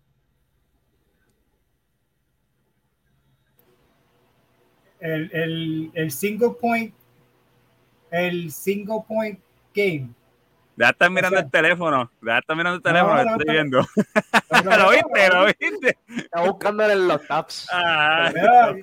el, 4.99 5.29
el, 5.33 5.91
el 5.93 6.11
single 6.11 6.51
point, 6.59 6.93
el 8.11 8.51
single 8.51 9.03
point 9.07 9.39
game. 9.73 10.09
Ya 10.77 10.89
estás 10.89 11.09
mirando 11.09 11.39
el 11.39 11.49
teléfono, 11.49 12.11
ya 12.21 12.37
estás 12.37 12.55
mirando 12.55 12.77
el 12.77 12.83
teléfono, 12.83 13.23
no, 13.23 13.31
estoy 13.31 13.51
viendo. 13.51 13.79
lo 14.77 14.89
viste, 14.91 15.29
lo 15.29 15.45
viste. 15.45 15.97
Está 16.07 16.41
buscando 16.41 16.83
en 16.83 17.07
los 17.07 17.25
tabs. 17.25 17.67
Ah. 17.73 18.31
Mira, 18.31 18.75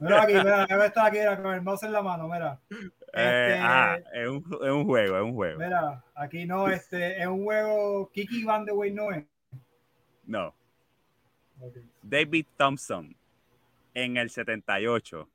mira 0.00 0.22
aquí, 0.22 0.32
mira, 0.32 0.66
me 0.70 0.86
está 0.86 1.06
aquí 1.06 1.18
con 1.42 1.52
el 1.52 1.60
mouse 1.60 1.82
en 1.82 1.92
la 1.92 2.02
mano, 2.02 2.28
mira. 2.28 2.58
Eh, 2.70 2.78
este, 3.12 3.58
ah, 3.60 3.98
es 4.14 4.26
un, 4.26 4.38
es 4.38 4.70
un 4.70 4.84
juego, 4.86 5.16
es 5.18 5.22
un 5.22 5.34
juego. 5.34 5.58
Mira, 5.58 6.02
aquí 6.14 6.46
no, 6.46 6.68
este, 6.68 7.20
es 7.20 7.26
un 7.26 7.44
juego, 7.44 8.10
Kiki 8.10 8.44
Van 8.44 8.64
de 8.64 8.72
Way 8.72 8.92
no 8.92 9.12
es. 9.12 9.24
No. 10.24 10.54
Okay. 11.60 11.82
David 12.02 12.46
Thompson 12.56 13.14
en 13.92 14.16
el 14.16 14.30
78 14.30 15.28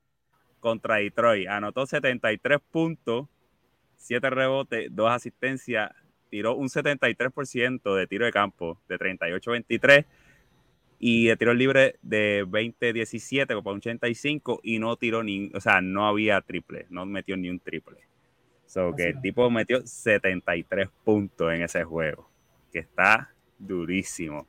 contra 0.60 0.96
Detroit. 0.96 1.48
Anotó 1.48 1.86
73 1.86 2.60
puntos, 2.72 3.28
7 4.00 4.30
rebotes, 4.30 4.88
2 4.92 5.12
asistencias, 5.12 5.92
tiró 6.30 6.56
un 6.56 6.70
73% 6.70 7.96
de 7.96 8.08
tiro 8.08 8.26
de 8.26 8.32
campo, 8.32 8.80
de 8.88 8.98
38-23, 8.98 10.06
y 11.00 11.28
de 11.28 11.38
tiro 11.38 11.54
libre 11.54 11.98
de 12.02 12.46
20-17 12.46 13.48
para 13.48 13.76
85, 13.76 14.62
y 14.64 14.80
no 14.80 14.96
tiró 14.96 15.24
ni, 15.24 15.52
o 15.54 15.62
sea, 15.62 15.82
no 15.82 16.08
había 16.08 16.42
triple, 16.42 16.88
no 16.90 17.06
metió 17.06 17.38
ni 17.38 17.50
un 17.50 17.60
triple. 17.60 17.98
So 18.66 18.96
que 18.96 19.10
el 19.10 19.22
tipo 19.22 19.50
metió 19.50 19.86
73 19.86 20.90
puntos 21.04 21.54
en 21.54 21.64
ese 21.64 21.84
juego, 21.84 22.30
que 22.72 22.80
está 22.80 23.34
durísimo. 23.58 24.48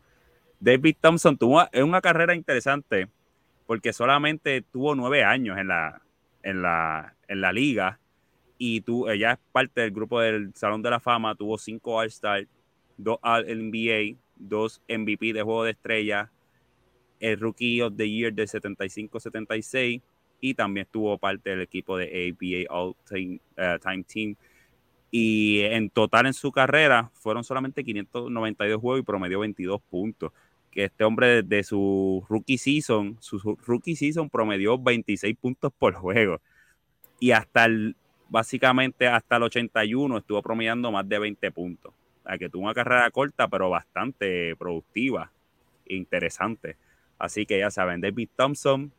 David 0.58 0.96
Thompson 1.00 1.38
tuvo 1.38 1.62
una 1.74 2.00
carrera 2.00 2.34
interesante 2.34 3.08
porque 3.66 3.92
solamente 3.92 4.62
tuvo 4.62 4.94
nueve 4.94 5.24
años 5.24 5.56
en 5.56 5.68
la, 5.68 6.02
en 6.42 6.60
la, 6.60 7.14
en 7.28 7.40
la 7.40 7.52
liga 7.52 7.98
y 8.62 8.82
tú, 8.82 9.08
ella 9.08 9.32
es 9.32 9.38
parte 9.52 9.80
del 9.80 9.90
grupo 9.90 10.20
del 10.20 10.54
Salón 10.54 10.82
de 10.82 10.90
la 10.90 11.00
Fama, 11.00 11.34
tuvo 11.34 11.56
cinco 11.56 11.98
All-Star, 11.98 12.46
dos 12.98 13.16
All-NBA, 13.22 14.18
dos 14.36 14.82
MVP 14.86 15.32
de 15.32 15.42
Juego 15.42 15.64
de 15.64 15.70
Estrella, 15.70 16.30
el 17.20 17.40
Rookie 17.40 17.80
of 17.80 17.94
the 17.96 18.06
Year 18.06 18.34
del 18.34 18.46
75-76 18.46 20.02
y 20.42 20.52
también 20.52 20.84
estuvo 20.84 21.16
parte 21.16 21.48
del 21.48 21.62
equipo 21.62 21.96
de 21.96 22.34
ABA 22.36 22.70
All 22.70 22.94
Time, 23.08 23.40
eh, 23.56 23.78
Time 23.82 24.04
Team. 24.04 24.36
Y 25.10 25.60
en 25.60 25.88
total 25.88 26.26
en 26.26 26.34
su 26.34 26.52
carrera 26.52 27.10
fueron 27.14 27.42
solamente 27.44 27.82
592 27.82 28.78
juegos 28.78 29.00
y 29.00 29.04
promedió 29.04 29.40
22 29.40 29.80
puntos 29.88 30.32
que 30.70 30.84
este 30.84 31.04
hombre 31.04 31.42
de 31.42 31.64
su 31.64 32.26
rookie 32.28 32.58
season, 32.58 33.16
su 33.20 33.38
rookie 33.66 33.96
season 33.96 34.28
promedió 34.28 34.78
26 34.78 35.34
puntos 35.38 35.72
por 35.78 35.94
juego. 35.94 36.42
Y 37.18 37.30
hasta 37.30 37.64
el 37.64 37.96
básicamente 38.30 39.08
hasta 39.08 39.36
el 39.36 39.42
81 39.42 40.18
estuvo 40.18 40.40
promediando 40.40 40.90
más 40.90 41.06
de 41.06 41.18
20 41.18 41.50
puntos. 41.50 41.92
Sea, 42.24 42.38
que 42.38 42.48
tuvo 42.48 42.64
una 42.64 42.74
carrera 42.74 43.10
corta, 43.10 43.48
pero 43.48 43.68
bastante 43.68 44.56
productiva 44.56 45.30
e 45.84 45.96
interesante. 45.96 46.76
Así 47.18 47.44
que 47.44 47.58
ya 47.58 47.70
saben, 47.70 48.00
David 48.00 48.30
Thompson, 48.36 48.92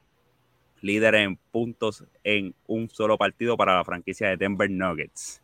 líder 0.81 1.15
en 1.15 1.37
puntos 1.37 2.03
en 2.23 2.53
un 2.67 2.89
solo 2.89 3.17
partido 3.17 3.57
para 3.57 3.77
la 3.77 3.85
franquicia 3.85 4.27
de 4.29 4.37
Denver 4.37 4.69
Nuggets. 4.69 5.41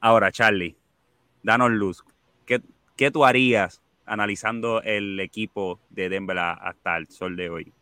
Ahora, 0.00 0.30
Charlie, 0.30 0.76
danos 1.42 1.70
luz. 1.70 2.04
¿Qué, 2.44 2.60
qué 2.96 3.10
tú 3.10 3.24
harías 3.24 3.82
analizando 4.04 4.82
el 4.82 5.18
equipo 5.20 5.80
de 5.90 6.08
Denver 6.08 6.38
hasta 6.38 6.96
el 6.96 7.08
sol 7.08 7.36
de 7.36 7.50
hoy? 7.50 7.72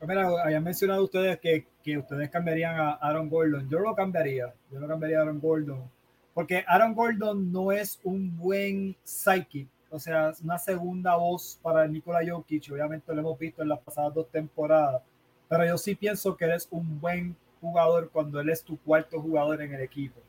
Mira, 0.00 0.28
habían 0.44 0.62
mencionado 0.62 1.04
ustedes 1.04 1.38
que, 1.40 1.66
que, 1.82 1.98
ustedes 1.98 2.30
cambiarían 2.30 2.78
a 2.78 2.90
Aaron 2.92 3.28
Gordon. 3.28 3.68
Yo 3.68 3.78
lo 3.78 3.94
cambiaría. 3.94 4.52
Yo 4.70 4.78
lo 4.78 4.86
cambiaría 4.86 5.18
a 5.18 5.22
Aaron 5.22 5.40
Gordon. 5.40 5.90
Porque 6.34 6.64
Aaron 6.66 6.94
Gordon 6.94 7.50
no 7.50 7.72
es 7.72 7.98
un 8.04 8.36
buen 8.36 8.94
psychic. 9.04 9.68
O 9.88 9.98
sea, 9.98 10.32
una 10.42 10.58
segunda 10.58 11.16
voz 11.16 11.58
para 11.62 11.86
Nikola 11.86 12.20
Jokic. 12.26 12.70
Obviamente 12.70 13.14
lo 13.14 13.20
hemos 13.20 13.38
visto 13.38 13.62
en 13.62 13.70
las 13.70 13.78
pasadas 13.80 14.12
dos 14.14 14.30
temporadas. 14.30 15.02
Pero 15.48 15.64
yo 15.64 15.78
sí 15.78 15.94
pienso 15.94 16.36
que 16.36 16.44
él 16.44 16.52
es 16.52 16.68
un 16.70 17.00
buen 17.00 17.36
jugador 17.60 18.10
cuando 18.10 18.40
él 18.40 18.50
es 18.50 18.62
tu 18.62 18.78
cuarto 18.78 19.20
jugador 19.20 19.62
en 19.62 19.74
el 19.74 19.80
equipo. 19.80 20.20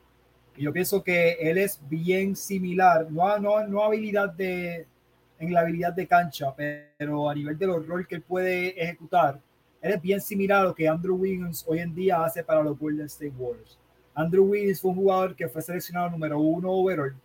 Y 0.56 0.63
yo 0.63 0.73
pienso 0.73 1.03
que 1.03 1.34
él 1.34 1.58
es 1.58 1.80
bien 1.88 2.36
similar, 2.36 3.12
no, 3.12 3.38
no, 3.38 3.67
no 3.67 3.84
habilidad 3.84 4.30
de, 4.30 4.88
en 5.38 5.53
la 5.53 5.62
habilidad 5.62 5.93
de 5.93 6.08
cancha, 6.08 6.53
pero 6.56 7.30
a 7.30 7.36
nivel 7.36 7.58
de 7.58 7.67
los 7.67 7.86
roles 7.86 8.08
que 8.08 8.15
él 8.15 8.23
puede 8.23 8.82
ejecutar, 8.82 9.39
él 9.82 9.94
es 9.94 10.02
bien 10.02 10.22
similar 10.22 10.62
a 10.62 10.63
lo 10.66 10.76
que 10.76 10.88
Andrew 10.88 11.16
Wiggins 11.16 11.63
hoy 11.68 11.80
en 11.80 11.94
día 11.94 12.24
hace 12.24 12.44
para 12.44 12.63
los 12.63 12.78
Golden 12.78 13.06
State 13.06 13.34
Warriors. 13.38 13.78
Andrew 14.13 14.46
Wiggins 14.46 14.82
fue 14.82 14.92
un 14.92 14.98
jugador 14.98 15.36
que 15.36 15.48
fue 15.48 15.62
seleccionado 15.62 16.10
número 16.10 16.40
uno 16.40 16.72
overall. 16.72 17.16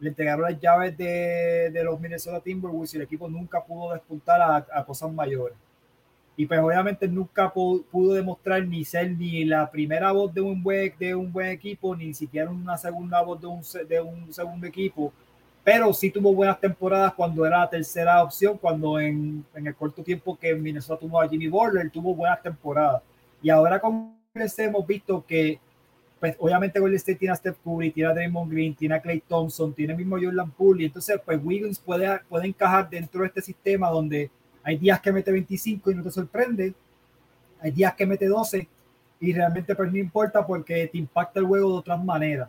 Le 0.00 0.08
entregaron 0.10 0.42
las 0.42 0.60
llaves 0.60 0.96
de, 0.96 1.70
de 1.72 1.84
los 1.84 1.98
Minnesota 2.00 2.40
Timberwolves 2.40 2.94
y 2.94 2.96
el 2.98 3.02
equipo 3.02 3.28
nunca 3.28 3.64
pudo 3.64 3.92
despuntar 3.92 4.40
a, 4.40 4.56
a 4.72 4.84
cosas 4.84 5.12
mayores 5.12 5.56
y 6.38 6.46
pues 6.46 6.60
obviamente 6.60 7.08
nunca 7.08 7.52
pudo, 7.52 8.14
demostrar 8.14 8.64
ni 8.64 8.84
ser 8.84 9.10
ni 9.10 9.44
la 9.44 9.68
primera 9.68 10.12
voz 10.12 10.32
de 10.32 10.40
un 10.40 10.62
buen, 10.62 10.94
de 10.96 11.12
un 11.12 11.32
buen 11.32 11.48
equipo, 11.48 11.96
ni 11.96 12.14
siquiera 12.14 12.48
una 12.48 12.78
segunda 12.78 13.20
voz 13.22 13.40
de 13.40 13.48
un, 13.48 13.60
de 13.88 14.00
un 14.00 14.32
segundo 14.32 14.64
equipo, 14.64 15.12
pero 15.68 15.92
sí 15.92 16.10
tuvo 16.10 16.32
buenas 16.32 16.58
temporadas 16.58 17.12
cuando 17.12 17.44
era 17.44 17.58
la 17.58 17.68
tercera 17.68 18.22
opción, 18.22 18.56
cuando 18.56 18.98
en, 18.98 19.44
en 19.54 19.66
el 19.66 19.74
corto 19.74 20.02
tiempo 20.02 20.34
que 20.34 20.54
Minnesota 20.54 21.00
tuvo 21.00 21.20
a 21.20 21.28
Jimmy 21.28 21.46
Butler, 21.46 21.90
tuvo 21.90 22.14
buenas 22.14 22.40
temporadas. 22.40 23.02
Y 23.42 23.50
ahora 23.50 23.78
con 23.78 24.14
este 24.32 24.64
hemos 24.64 24.86
visto 24.86 25.22
que 25.26 25.60
pues 26.18 26.36
obviamente 26.38 26.80
Golden 26.80 26.96
State 26.96 27.18
tiene 27.18 27.32
a 27.32 27.36
Steph 27.36 27.58
Curry, 27.62 27.90
tiene 27.90 28.08
a 28.08 28.14
Draymond 28.14 28.50
Green, 28.50 28.74
tiene 28.74 28.94
a 28.94 29.02
Clay 29.02 29.22
Thompson, 29.28 29.74
tiene 29.74 29.94
mismo 29.94 30.16
Jordan 30.18 30.50
Poole, 30.52 30.84
y 30.84 30.86
entonces 30.86 31.20
pues 31.22 31.38
Wiggins 31.44 31.78
puede, 31.78 32.18
puede 32.30 32.46
encajar 32.46 32.88
dentro 32.88 33.20
de 33.20 33.26
este 33.26 33.42
sistema 33.42 33.90
donde 33.90 34.30
hay 34.62 34.78
días 34.78 34.98
que 35.02 35.12
mete 35.12 35.30
25 35.30 35.90
y 35.90 35.94
no 35.96 36.02
te 36.02 36.10
sorprende. 36.10 36.72
Hay 37.60 37.72
días 37.72 37.92
que 37.92 38.06
mete 38.06 38.26
12 38.26 38.66
y 39.20 39.32
realmente 39.34 39.74
pues 39.74 39.92
no 39.92 39.98
importa 39.98 40.46
porque 40.46 40.86
te 40.86 40.96
impacta 40.96 41.40
el 41.40 41.46
juego 41.46 41.72
de 41.72 41.78
otras 41.80 42.02
maneras. 42.02 42.48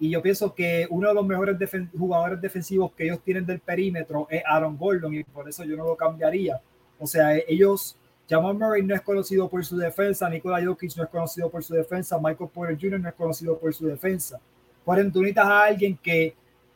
Y 0.00 0.10
yo 0.10 0.22
pienso 0.22 0.54
que 0.54 0.86
uno 0.90 1.08
de 1.08 1.14
los 1.14 1.26
mejores 1.26 1.56
jugadores 1.96 2.40
defensivos 2.40 2.92
que 2.92 3.04
ellos 3.04 3.20
tienen 3.24 3.44
del 3.44 3.58
perímetro 3.58 4.28
es 4.30 4.42
Aaron 4.46 4.76
Gordon 4.76 5.14
y 5.14 5.24
por 5.24 5.48
eso 5.48 5.64
yo 5.64 5.76
no 5.76 5.84
lo 5.84 5.96
cambiaría. 5.96 6.60
O 6.98 7.06
sea, 7.06 7.36
ellos, 7.36 7.96
Jamal 8.28 8.54
Murray 8.54 8.82
no 8.82 8.94
es 8.94 9.00
conocido 9.00 9.48
por 9.48 9.64
su 9.64 9.76
defensa, 9.76 10.28
Nikola 10.28 10.64
Jokic 10.64 10.96
no 10.96 11.04
es 11.04 11.08
conocido 11.08 11.50
por 11.50 11.64
su 11.64 11.74
defensa, 11.74 12.18
Michael 12.18 12.50
Porter 12.52 12.78
Jr. 12.80 13.00
no 13.00 13.08
es 13.08 13.14
conocido 13.14 13.58
por 13.58 13.74
su 13.74 13.86
defensa. 13.86 14.40
Por 14.84 14.98
ejemplo, 14.98 15.20
necesitas 15.20 15.46
a 15.46 15.64
alguien 15.64 15.98
que 16.00 16.34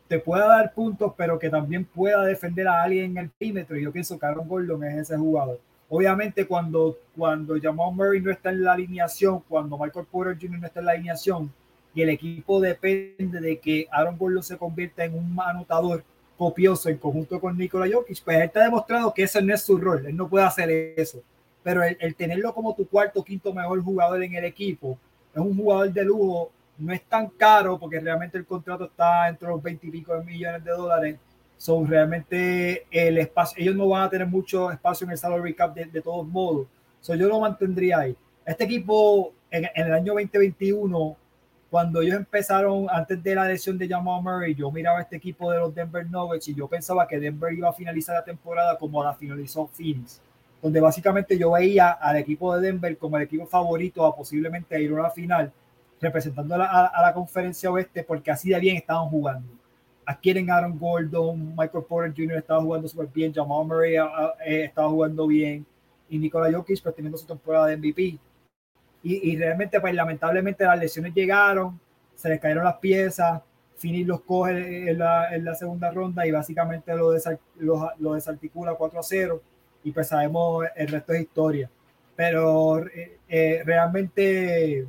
te 0.08 0.18
pueda 0.18 0.46
dar 0.46 0.74
puntos, 0.74 1.14
pero 1.16 1.38
que 1.38 1.48
también 1.48 1.84
pueda 1.84 2.24
defender 2.24 2.68
a 2.68 2.82
alguien 2.82 3.12
en 3.12 3.18
el 3.18 3.30
perímetro. 3.30 3.76
Y 3.78 3.84
yo 3.84 3.92
pienso 3.92 4.18
que 4.18 4.26
Aaron 4.26 4.48
Gordon 4.48 4.84
es 4.84 4.98
ese 4.98 5.16
jugador. 5.16 5.60
Obviamente, 5.88 6.46
cuando, 6.46 6.98
cuando 7.16 7.54
Jamal 7.60 7.94
Murray 7.94 8.20
no 8.20 8.30
está 8.30 8.50
en 8.50 8.62
la 8.62 8.72
alineación, 8.72 9.42
cuando 9.48 9.78
Michael 9.78 10.06
Porter 10.10 10.36
Jr. 10.38 10.58
no 10.58 10.66
está 10.66 10.80
en 10.80 10.86
la 10.86 10.92
alineación, 10.92 11.52
y 11.94 12.02
el 12.02 12.10
equipo 12.10 12.60
depende 12.60 13.40
de 13.40 13.58
que 13.58 13.86
Aaron 13.90 14.16
Gordon 14.16 14.42
se 14.42 14.56
convierta 14.56 15.04
en 15.04 15.14
un 15.14 15.38
anotador 15.40 16.04
copioso 16.36 16.88
en 16.88 16.98
conjunto 16.98 17.40
con 17.40 17.56
Nikola 17.56 17.88
Jokic, 17.92 18.22
pues 18.24 18.40
él 18.40 18.50
te 18.50 18.60
ha 18.60 18.64
demostrado 18.64 19.12
que 19.12 19.22
ese 19.22 19.40
no 19.42 19.54
es 19.54 19.62
su 19.62 19.76
rol, 19.76 20.06
él 20.06 20.16
no 20.16 20.28
puede 20.28 20.44
hacer 20.44 20.70
eso. 20.96 21.22
Pero 21.62 21.82
el, 21.84 21.96
el 22.00 22.14
tenerlo 22.14 22.52
como 22.52 22.74
tu 22.74 22.88
cuarto 22.88 23.22
quinto 23.22 23.52
mejor 23.52 23.80
jugador 23.82 24.22
en 24.22 24.34
el 24.34 24.44
equipo, 24.44 24.98
es 25.32 25.40
un 25.40 25.56
jugador 25.56 25.92
de 25.92 26.04
lujo 26.04 26.50
no 26.78 26.92
es 26.92 27.02
tan 27.04 27.28
caro 27.28 27.78
porque 27.78 28.00
realmente 28.00 28.38
el 28.38 28.46
contrato 28.46 28.84
está 28.84 29.28
entre 29.28 29.48
los 29.48 29.62
20 29.62 29.86
y 29.86 29.90
pico 29.90 30.14
de 30.14 30.24
millones 30.24 30.64
de 30.64 30.70
dólares. 30.72 31.16
Son 31.56 31.86
realmente 31.86 32.86
el 32.90 33.18
espacio, 33.18 33.62
ellos 33.62 33.76
no 33.76 33.88
van 33.88 34.02
a 34.02 34.10
tener 34.10 34.26
mucho 34.26 34.70
espacio 34.70 35.04
en 35.04 35.12
el 35.12 35.18
salary 35.18 35.54
cap 35.54 35.74
de, 35.74 36.00
todos 36.00 36.26
modos. 36.26 36.66
So, 37.00 37.14
yo 37.14 37.28
lo 37.28 37.38
mantendría 37.38 38.00
ahí. 38.00 38.16
Este 38.44 38.64
equipo 38.64 39.32
en, 39.50 39.68
el 39.74 39.92
año 39.92 40.14
2021, 40.14 41.16
cuando 41.72 42.02
ellos 42.02 42.16
empezaron, 42.16 42.86
antes 42.90 43.22
de 43.22 43.34
la 43.34 43.48
lesión 43.48 43.78
de 43.78 43.88
Jamal 43.88 44.22
Murray, 44.22 44.54
yo 44.54 44.70
miraba 44.70 45.00
este 45.00 45.16
equipo 45.16 45.50
de 45.50 45.58
los 45.58 45.74
Denver 45.74 46.06
Nuggets 46.06 46.46
y 46.48 46.54
yo 46.54 46.68
pensaba 46.68 47.08
que 47.08 47.18
Denver 47.18 47.50
iba 47.50 47.70
a 47.70 47.72
finalizar 47.72 48.14
la 48.14 48.22
temporada 48.22 48.76
como 48.76 49.02
la 49.02 49.14
finalizó 49.14 49.66
Phoenix, 49.68 50.20
donde 50.60 50.80
básicamente 50.80 51.38
yo 51.38 51.52
veía 51.52 51.92
al 51.92 52.18
equipo 52.18 52.54
de 52.54 52.66
Denver 52.66 52.98
como 52.98 53.16
el 53.16 53.22
equipo 53.22 53.46
favorito 53.46 54.04
a 54.04 54.14
posiblemente 54.14 54.82
ir 54.82 54.92
a 54.92 55.04
la 55.04 55.10
final 55.12 55.50
representando 55.98 56.56
a 56.56 56.58
la, 56.58 57.12
conferencia 57.14 57.70
oeste 57.70 58.04
porque 58.04 58.30
así 58.30 58.50
de 58.50 58.60
bien 58.60 58.76
estaban 58.76 59.08
jugando. 59.08 59.48
Adquieren 60.04 60.50
Aaron 60.50 60.78
Gordon, 60.78 61.54
Michael 61.56 61.84
Porter 61.88 62.12
Jr. 62.14 62.36
estaba 62.36 62.60
jugando 62.60 62.86
súper 62.86 63.06
bien, 63.06 63.32
Jamal 63.32 63.66
Murray 63.66 63.96
ah, 63.96 64.10
ah, 64.14 64.34
eh, 64.44 64.64
estaba 64.64 64.90
jugando 64.90 65.26
bien 65.26 65.64
y 66.10 66.18
Nikola 66.18 66.52
Jokic 66.52 66.82
pues 66.82 66.94
teniendo 66.94 67.16
su 67.16 67.26
temporada 67.26 67.68
de 67.68 67.78
MVP. 67.78 68.18
Y, 69.04 69.36
realmente 69.36 69.80
pues 69.80 69.94
lamentablemente 69.94 70.64
las 70.64 70.78
lesiones 70.78 71.12
llegaron, 71.12 71.80
se 72.14 72.28
les 72.28 72.40
cayeron 72.40 72.64
las 72.64 72.76
piezas, 72.76 73.42
Fini 73.76 74.04
los 74.04 74.20
coge 74.20 74.90
en 74.90 74.98
la, 74.98 75.34
en 75.34 75.44
la, 75.44 75.56
segunda 75.56 75.90
ronda 75.90 76.24
y 76.24 76.30
básicamente 76.30 76.94
lo, 76.94 77.12
lo, 77.98 78.14
desarticula 78.14 78.74
4 78.74 79.00
a 79.00 79.02
0 79.02 79.42
y 79.82 79.90
pues 79.90 80.06
sabemos 80.06 80.64
el 80.76 80.86
resto 80.86 81.12
es 81.14 81.22
historia. 81.22 81.68
Pero 82.14 82.86
eh, 82.86 83.18
eh, 83.28 83.62
realmente 83.64 84.86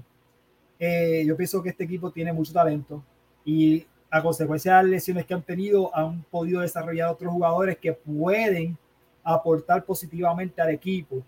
eh, 0.78 1.24
yo 1.26 1.36
pienso 1.36 1.64
que 1.64 1.70
este 1.70 1.86
equipo 1.86 2.12
tiene 2.12 2.32
mucho 2.34 2.54
talento 2.54 3.04
y 3.44 3.86
a 4.12 4.22
consecuencia 4.22 4.78
de 4.78 4.84
las 4.84 4.92
lesiones 4.92 5.26
que 5.26 5.34
han 5.34 5.42
tenido, 5.42 5.96
han 5.96 6.22
podido 6.24 6.62
desarrollar 6.62 7.10
otros 7.10 7.34
jugadores 7.34 7.78
que 7.80 7.94
pueden 7.94 8.78
aportar 9.24 9.84
positivamente 9.86 10.62
al 10.62 10.70
equipo. 10.70 11.24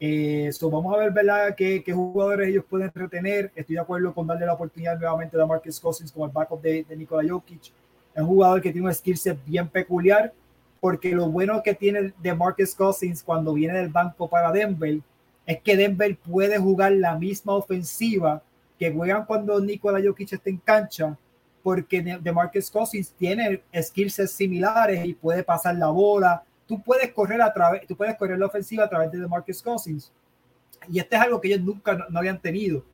Eh, 0.00 0.50
vamos 0.62 0.94
a 0.94 0.98
ver, 0.98 1.10
¿verdad?, 1.12 1.54
qué, 1.56 1.82
jugadores 1.92 2.48
ellos 2.48 2.64
pueden 2.68 2.90
retener. 2.94 3.50
Estoy 3.54 3.74
de 3.74 3.80
acuerdo 3.80 4.14
con 4.14 4.26
darle 4.26 4.46
la 4.46 4.54
oportunidad 4.54 4.98
nuevamente 4.98 5.40
a 5.40 5.46
Marcus 5.46 5.80
Cousins 5.80 6.12
como 6.12 6.26
el 6.26 6.32
backup 6.32 6.60
de, 6.60 6.84
de 6.84 6.96
Nikola 6.96 7.28
Jokic. 7.28 7.72
Es 8.14 8.22
un 8.22 8.26
jugador 8.26 8.60
que 8.60 8.72
tiene 8.72 8.86
un 8.86 8.94
skill 8.94 9.16
set 9.16 9.38
bien 9.44 9.68
peculiar, 9.68 10.32
porque 10.80 11.12
lo 11.12 11.28
bueno 11.28 11.62
que 11.62 11.74
tiene 11.74 12.12
de 12.18 12.34
Marcus 12.34 12.74
Cousins 12.74 13.22
cuando 13.22 13.52
viene 13.54 13.78
del 13.78 13.88
banco 13.88 14.28
para 14.28 14.52
Denver 14.52 15.00
es 15.46 15.62
que 15.62 15.76
Denver 15.76 16.16
puede 16.16 16.58
jugar 16.58 16.92
la 16.92 17.16
misma 17.16 17.54
ofensiva 17.54 18.42
que 18.78 18.92
juegan 18.92 19.24
cuando 19.24 19.58
Nikola 19.60 20.00
Jokic 20.04 20.34
está 20.34 20.50
en 20.50 20.58
cancha, 20.58 21.16
porque 21.62 22.00
de 22.02 22.32
Marcus 22.32 22.70
Cousins 22.70 23.10
tiene 23.18 23.62
skills 23.82 24.30
similares 24.30 25.04
y 25.04 25.14
puede 25.14 25.42
pasar 25.42 25.74
la 25.76 25.88
bola. 25.88 26.44
Tú 26.68 26.80
puedes 26.82 27.12
correr 27.12 27.40
a 27.40 27.52
través, 27.52 27.86
tú 27.86 27.96
puedes 27.96 28.14
correr 28.16 28.38
la 28.38 28.46
ofensiva 28.46 28.84
a 28.84 28.88
través 28.88 29.10
de 29.10 29.26
Marcus 29.26 29.62
Cousins. 29.62 30.12
Y 30.86 30.98
este 30.98 31.16
es 31.16 31.22
algo 31.22 31.40
que 31.40 31.48
ellos 31.48 31.62
nunca 31.62 32.06
no, 32.08 32.18
habían 32.18 32.38
tenido. 32.38 32.84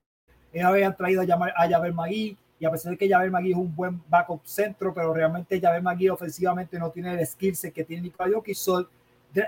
Ellos 0.53 0.67
habían 0.67 0.97
traído 0.97 1.21
a, 1.21 1.25
llamar, 1.25 1.53
a 1.57 1.69
Javier 1.69 1.93
Magui, 1.93 2.39
y 2.59 2.65
a 2.65 2.71
pesar 2.71 2.93
de 2.93 2.99
que 2.99 3.09
Javier 3.09 3.33
Magui 3.33 3.51
es 3.51 3.59
un 3.59 3.75
buen 3.75 4.01
backup 4.09 4.47
centro, 4.47 4.95
pero 4.95 5.13
realmente 5.13 5.61
Javier 5.61 5.83
Magui 5.83 6.09
ofensivamente 6.09 6.79
no 6.79 6.91
tiene 6.91 7.15
el 7.15 7.27
skills 7.27 7.73
que 7.75 7.85
tiene 7.85 8.03
Nikola 8.03 8.37
Jokic. 8.37 8.57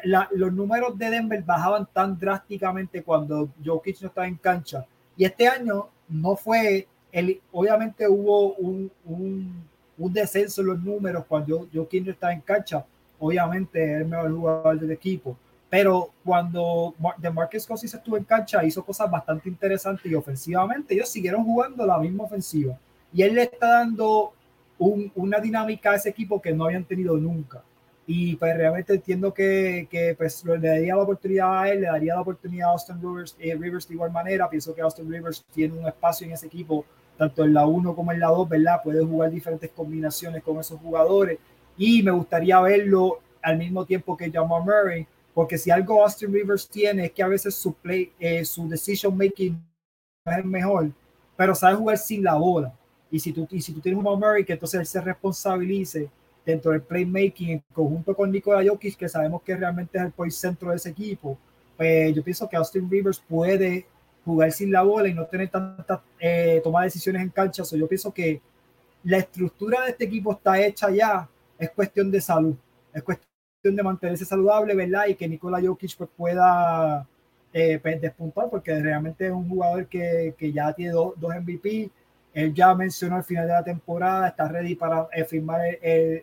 los 0.03 0.53
números 0.53 0.99
de 0.99 1.11
Denver 1.11 1.43
bajaban 1.43 1.87
tan 1.93 2.19
drásticamente 2.19 3.05
cuando 3.05 3.49
Jokic 3.65 4.01
no 4.03 4.09
estaba 4.09 4.27
en 4.27 4.37
cancha. 4.37 4.85
Y 5.17 5.25
este 5.25 5.47
año 5.47 5.89
no 6.09 6.35
fue, 6.35 6.89
el, 7.13 7.41
obviamente 7.53 8.09
hubo 8.09 8.55
un, 8.55 8.91
un, 9.05 9.65
un, 9.97 10.13
descenso 10.13 10.61
en 10.61 10.67
los 10.67 10.83
números 10.83 11.25
cuando 11.27 11.69
yo, 11.71 11.89
yo 11.89 12.11
estaba 12.11 12.33
en 12.33 12.41
cancha, 12.41 12.85
obviamente 13.19 13.83
es 13.83 14.01
el 14.01 14.07
mejor 14.07 14.33
jugador 14.33 14.81
del 14.81 14.91
equipo, 14.91 15.37
pero 15.69 16.11
cuando 16.25 16.95
de 17.19 17.31
Marcus 17.31 17.67
Cousins 17.67 17.95
estuvo 17.95 18.17
en 18.17 18.25
cancha 18.25 18.65
hizo 18.65 18.85
cosas 18.85 19.11
bastante 19.11 19.49
interesantes 19.49 20.07
y 20.07 20.15
ofensivamente 20.15 20.95
ellos 20.95 21.09
siguieron 21.09 21.45
jugando 21.45 21.85
la 21.85 21.99
misma 21.99 22.25
ofensiva 22.25 22.79
y 23.13 23.23
él 23.23 23.35
le 23.35 23.43
está 23.45 23.79
dando 23.79 24.33
un, 24.79 25.11
una 25.15 25.39
dinámica 25.41 25.93
a 25.93 25.95
ese 25.97 26.11
equipo 26.11 26.41
que 26.41 26.53
no 26.53 26.67
habían 26.67 26.85
tenido 26.85 27.17
nunca. 27.17 27.63
Y 28.07 28.37
pues 28.37 28.57
realmente 28.57 28.95
entiendo 28.95 29.35
que, 29.35 29.89
que 29.91 30.15
pues, 30.17 30.45
le 30.45 30.59
daría 30.59 30.95
la 30.95 31.03
oportunidad 31.03 31.63
a 31.63 31.69
él, 31.71 31.81
le 31.81 31.87
daría 31.89 32.15
la 32.15 32.21
oportunidad 32.21 32.69
a 32.69 32.73
Austin 32.73 33.01
Rivers, 33.01 33.37
eh, 33.39 33.57
Rivers 33.59 33.89
de 33.89 33.95
igual 33.95 34.13
manera. 34.13 34.49
Pienso 34.49 34.75
que 34.75 34.81
Austin 34.81 35.11
Rivers 35.11 35.45
tiene 35.53 35.77
un 35.77 35.89
espacio 35.89 36.27
en 36.27 36.35
ese 36.35 36.47
equipo, 36.47 36.85
tanto 37.19 37.43
en 37.43 37.55
la 37.55 37.67
1 37.67 37.97
como 37.97 38.13
en 38.13 38.21
la 38.21 38.29
2, 38.29 38.49
¿verdad? 38.49 38.81
Puede 38.85 39.05
jugar 39.05 39.31
diferentes 39.31 39.71
combinaciones 39.73 40.43
con 40.45 40.61
esos 40.61 40.79
jugadores. 40.79 41.39
Y 41.77 42.03
me 42.03 42.11
gustaría 42.11 42.61
verlo 42.61 43.21
al 43.43 43.59
mismo 43.59 43.85
tiempo 43.85 44.17
que 44.17 44.31
Jamal 44.31 44.65
Murray, 44.65 45.07
porque 45.35 45.59
si 45.59 45.71
algo 45.71 46.03
Austin 46.03 46.33
Rivers 46.33 46.69
tiene 46.69 47.07
es 47.07 47.13
que 47.13 47.23
a 47.23 47.29
veces 47.29 47.55
su 47.55 47.75
play, 47.75 48.13
eh, 48.19 48.45
su 48.45 48.69
decision 48.69 49.17
making 49.17 49.53
no 50.25 50.33
es 50.33 50.39
el 50.39 50.45
mejor, 50.45 50.91
pero 51.37 51.55
sabe 51.55 51.77
jugar 51.77 51.99
sin 51.99 52.25
la 52.25 52.35
bola. 52.35 52.73
Y 53.11 53.21
si 53.21 53.33
tú, 53.33 53.47
y 53.51 53.61
si 53.61 53.73
tú 53.73 53.81
tienes 53.81 54.03
un 54.03 54.19
Murray 54.19 54.45
que 54.45 54.55
entonces 54.55 54.81
él 54.81 54.87
se 54.87 55.01
responsabilice 55.01 56.11
dentro 56.45 56.73
del 56.73 56.83
playmaking 56.83 57.51
en 57.51 57.65
conjunto 57.73 58.15
con 58.15 58.31
Nikola 58.31 58.69
Jokic, 58.69 58.97
que 58.97 59.09
sabemos 59.09 59.43
que 59.43 59.57
realmente 59.57 59.99
es 59.99 60.05
el 60.05 60.13
point 60.13 60.33
centro 60.33 60.71
de 60.71 60.77
ese 60.77 60.91
equipo, 60.91 61.39
pues 61.77 62.15
yo 62.15 62.23
pienso 62.23 62.49
que 62.49 62.57
Austin 62.57 62.91
Rivers 62.91 63.23
puede 63.29 63.87
jugar 64.25 64.51
sin 64.53 64.73
la 64.73 64.83
bola 64.83 65.09
y 65.09 65.15
no 65.15 65.25
tener 65.27 65.49
tanta 65.49 66.03
eh, 66.19 66.61
toma 66.63 66.81
de 66.81 66.87
decisiones 66.87 67.23
en 67.23 67.31
cancha. 67.31 67.65
So, 67.65 67.77
yo 67.77 67.87
pienso 67.87 68.13
que 68.13 68.41
la 69.05 69.19
estructura 69.19 69.85
de 69.85 69.91
este 69.91 70.05
equipo 70.05 70.33
está 70.33 70.61
hecha 70.61 70.91
ya, 70.91 71.29
es 71.59 71.71
cuestión 71.71 72.11
de 72.11 72.21
salud, 72.21 72.55
es 72.93 73.03
cuestión 73.03 73.77
de 73.77 73.83
mantenerse 73.83 74.25
saludable, 74.25 74.75
¿verdad? 74.75 75.07
Y 75.09 75.15
que 75.15 75.29
Nikola 75.29 75.61
Jokic 75.61 75.97
pues, 75.97 76.11
pueda 76.17 77.07
eh, 77.53 77.79
pues, 77.81 78.01
despuntar, 78.01 78.49
porque 78.51 78.79
realmente 78.81 79.27
es 79.27 79.33
un 79.33 79.49
jugador 79.49 79.87
que, 79.87 80.35
que 80.37 80.53
ya 80.53 80.73
tiene 80.73 80.93
dos 80.93 81.15
MVP, 81.19 81.91
él 82.35 82.53
ya 82.53 82.75
mencionó 82.75 83.17
al 83.17 83.25
final 83.25 83.47
de 83.47 83.55
la 83.55 83.65
temporada, 83.65 84.29
está 84.29 84.47
ready 84.47 84.75
para 84.75 85.09
eh, 85.13 85.25
firmar 85.25 85.61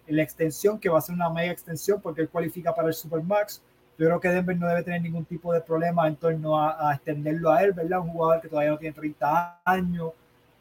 la 0.07 0.23
extensión, 0.23 0.79
que 0.79 0.87
va 0.87 0.99
a 0.99 1.01
ser 1.01 1.15
una 1.15 1.29
mega 1.29 1.51
extensión 1.51 1.99
porque 1.99 2.21
él 2.21 2.29
cualifica 2.29 2.73
para 2.73 2.89
el 2.89 2.93
Supermax. 2.93 3.63
Yo 3.97 4.05
creo 4.05 4.19
que 4.19 4.29
Denver 4.29 4.55
no 4.55 4.67
debe 4.67 4.83
tener 4.83 5.01
ningún 5.01 5.25
tipo 5.25 5.51
de 5.51 5.61
problema 5.61 6.07
en 6.07 6.15
torno 6.15 6.59
a, 6.59 6.89
a, 6.89 6.93
extenderlo 6.93 7.51
a 7.51 7.63
él, 7.63 7.73
¿verdad? 7.73 7.99
Un 7.99 8.09
jugador 8.09 8.41
que 8.41 8.47
todavía 8.47 8.71
no 8.71 8.77
tiene 8.77 8.93
30 8.93 9.61
años, 9.65 10.11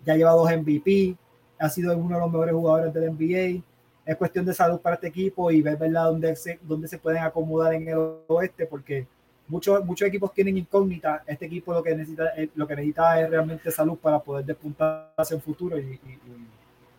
ya 0.05 0.17
lleva 0.17 0.33
dos 0.33 0.51
MVP, 0.51 1.17
ha 1.59 1.69
sido 1.69 1.97
uno 1.97 2.15
de 2.15 2.21
los 2.21 2.33
mejores 2.33 2.55
jugadores 2.55 2.95
del 2.95 3.13
NBA. 3.13 3.63
Es 4.05 4.17
cuestión 4.17 4.45
de 4.45 4.55
salud 4.55 4.81
para 4.81 4.97
este 4.97 5.09
equipo 5.09 5.51
y 5.51 5.63
ver, 5.63 5.77
¿verdad?, 5.77 6.07
dónde 6.07 6.35
se, 6.37 6.59
dónde 6.63 6.89
se 6.89 6.99
pueden 6.99 7.23
acomodar 7.23 7.75
en 7.75 7.89
el 7.89 7.99
oeste, 8.27 8.67
porque 8.67 9.07
muchos, 9.49 9.85
muchos 9.85 10.09
equipos 10.09 10.33
tienen 10.33 10.59
incógnita. 10.59 11.23
Este 11.27 11.47
equipo 11.47 11.73
lo 11.73 11.83
que 11.83 11.95
necesita, 11.95 12.29
eh, 12.37 12.49
lo 12.55 12.67
que 12.67 12.75
necesita 12.75 13.21
es 13.21 13.31
realmente 13.31 13.71
salud 13.71 13.97
para 13.99 14.19
poder 14.19 14.45
despuntar 14.45 15.13
hacia 15.17 15.37
el 15.37 15.43
futuro 15.43 15.79
y, 15.79 15.83
y, 15.83 16.11
y 16.13 16.47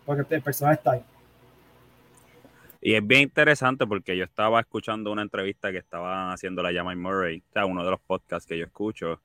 porque 0.06 0.36
el 0.36 0.42
personal 0.42 0.76
está 0.76 0.92
ahí. 0.92 1.04
Y 2.86 2.96
es 2.96 3.08
bien 3.08 3.22
interesante 3.22 3.88
porque 3.88 4.18
yo 4.18 4.26
estaba 4.26 4.60
escuchando 4.60 5.12
una 5.12 5.22
entrevista 5.22 5.72
que 5.72 5.78
estaban 5.78 6.32
haciendo 6.32 6.62
la 6.62 6.74
llama 6.74 6.94
Murray, 6.96 7.40
o 7.50 7.54
sea, 7.54 7.66
uno 7.66 7.84
de 7.84 7.92
los 7.92 8.00
podcasts 8.02 8.46
que 8.46 8.58
yo 8.58 8.66
escucho, 8.66 9.22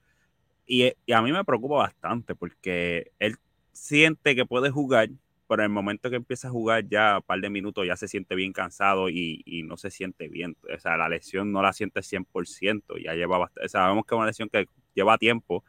y, 0.65 0.93
y, 1.07 1.13
a 1.13 1.23
mí 1.23 1.33
me 1.33 1.45
preocupa 1.45 1.77
bastante 1.77 2.35
porque 2.35 3.11
él 3.19 3.37
siente 3.73 4.37
que 4.37 4.45
puede 4.45 4.71
jugar, 4.71 5.09
pero 5.49 5.63
en 5.63 5.71
el 5.71 5.75
momento 5.75 6.11
que 6.11 6.17
empieza 6.17 6.49
a 6.49 6.51
jugar 6.51 6.87
ya 6.89 7.17
un 7.17 7.23
par 7.23 7.41
de 7.41 7.51
minutos 7.51 7.87
ya 7.87 7.97
se 7.97 8.07
siente 8.07 8.35
bien 8.35 8.53
cansado 8.53 9.09
y, 9.09 9.43
y, 9.47 9.63
no 9.63 9.77
se 9.77 9.91
siente 9.91 10.29
bien. 10.29 10.57
O 10.75 10.79
sea, 10.79 10.97
la 10.97 11.09
lesión 11.09 11.51
no 11.53 11.63
la 11.63 11.73
siente 11.73 12.01
100%, 12.03 13.03
ya 13.03 13.15
lleva 13.15 13.39
bastante, 13.39 13.69
sabemos 13.69 14.05
que 14.05 14.15
es 14.15 14.19
una 14.19 14.27
lesión 14.27 14.49
que 14.51 14.69
lleva 14.95 15.17
tiempo, 15.19 15.65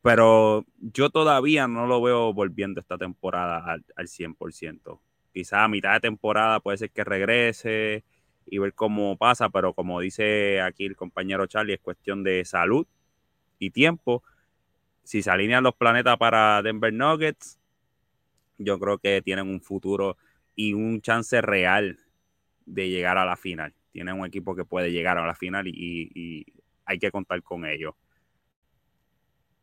pero 0.00 0.64
yo 0.78 1.10
todavía 1.10 1.66
no 1.66 1.86
lo 1.86 2.00
veo 2.00 2.32
volviendo 2.32 2.80
esta 2.80 2.96
temporada 2.96 3.58
al, 3.64 3.84
al 3.96 4.06
100%. 4.06 5.00
Quizá 5.32 5.64
a 5.64 5.68
mitad 5.68 5.94
de 5.94 6.00
temporada 6.00 6.60
puede 6.60 6.78
ser 6.78 6.90
que 6.90 7.02
regrese 7.04 8.04
y 8.46 8.58
ver 8.58 8.74
cómo 8.74 9.16
pasa, 9.16 9.48
pero 9.48 9.74
como 9.74 10.00
dice 10.00 10.60
aquí 10.60 10.86
el 10.86 10.96
compañero 10.96 11.46
Charlie, 11.46 11.74
es 11.74 11.80
cuestión 11.80 12.22
de 12.22 12.44
salud 12.44 12.86
y 13.58 13.70
tiempo. 13.70 14.22
Si 15.02 15.22
se 15.22 15.30
alinean 15.30 15.64
los 15.64 15.74
planetas 15.74 16.16
para 16.18 16.62
Denver 16.62 16.92
Nuggets, 16.92 17.58
yo 18.58 18.78
creo 18.78 18.98
que 18.98 19.22
tienen 19.22 19.48
un 19.48 19.60
futuro 19.60 20.16
y 20.54 20.74
un 20.74 21.00
chance 21.00 21.40
real 21.40 21.98
de 22.66 22.88
llegar 22.88 23.18
a 23.18 23.24
la 23.24 23.36
final. 23.36 23.74
Tienen 23.92 24.18
un 24.18 24.26
equipo 24.26 24.54
que 24.54 24.64
puede 24.64 24.90
llegar 24.90 25.18
a 25.18 25.26
la 25.26 25.34
final 25.34 25.66
y, 25.66 26.46
hay 26.86 26.98
que 26.98 27.10
contar 27.10 27.42
con 27.42 27.64
ellos. 27.64 27.94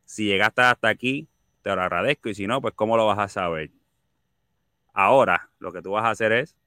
Si 0.05 0.25
llegaste 0.25 0.61
hasta 0.61 0.89
aquí, 0.89 1.27
te 1.61 1.75
lo 1.75 1.81
agradezco 1.81 2.29
y 2.29 2.33
si 2.33 2.47
no, 2.47 2.59
pues 2.59 2.73
¿cómo 2.73 2.97
lo 2.97 3.05
vas 3.05 3.19
a 3.19 3.27
saber? 3.27 3.69
Ahora, 4.91 5.49
lo 5.59 5.71
que 5.71 5.83
tú 5.83 5.91
vas 5.91 6.05
a 6.05 6.09
hacer 6.09 6.31
es, 6.31 6.57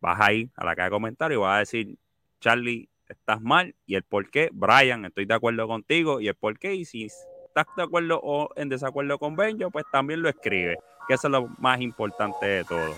vas 0.00 0.20
a 0.20 0.32
ir 0.32 0.50
a 0.56 0.64
la 0.64 0.76
caja 0.76 0.86
de 0.86 0.90
comentarios 0.90 1.38
y 1.38 1.42
vas 1.42 1.56
a 1.56 1.58
decir, 1.60 1.98
Charlie, 2.38 2.90
estás 3.08 3.40
mal 3.40 3.74
y 3.86 3.94
el 3.94 4.02
por 4.02 4.30
qué. 4.30 4.50
Brian, 4.52 5.06
estoy 5.06 5.24
de 5.24 5.34
acuerdo 5.34 5.66
contigo 5.66 6.20
y 6.20 6.28
el 6.28 6.34
por 6.34 6.58
qué. 6.58 6.74
Y 6.74 6.84
si 6.84 7.06
estás 7.06 7.66
de 7.76 7.82
acuerdo 7.82 8.20
o 8.22 8.50
en 8.56 8.68
desacuerdo 8.68 9.18
con 9.18 9.36
Benjo, 9.36 9.70
pues 9.70 9.84
también 9.90 10.22
lo 10.22 10.28
escribe, 10.28 10.78
que 11.06 11.14
eso 11.14 11.28
es 11.28 11.32
lo 11.32 11.48
más 11.58 11.80
importante 11.80 12.46
de 12.46 12.64
todo. 12.64 12.94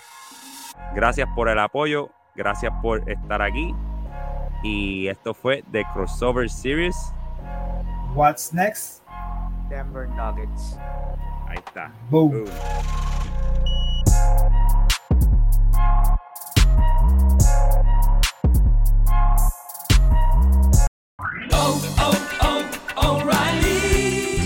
Gracias 0.95 1.29
por 1.35 1.49
el 1.49 1.59
apoyo, 1.59 2.11
gracias 2.35 2.73
por 2.83 3.09
estar 3.09 3.43
aquí. 3.43 3.75
Y 4.63 5.09
esto 5.09 5.35
fue 5.35 5.63
The 5.71 5.85
Crossover 5.93 6.49
Series. 6.49 6.97
What's 8.15 8.53
next? 8.53 9.03
Denver 9.69 10.09
Nuggets. 10.09 10.79
Ahí 11.49 11.59
está. 11.59 11.93
Boom. 12.11 12.31
Boom. 12.31 13.06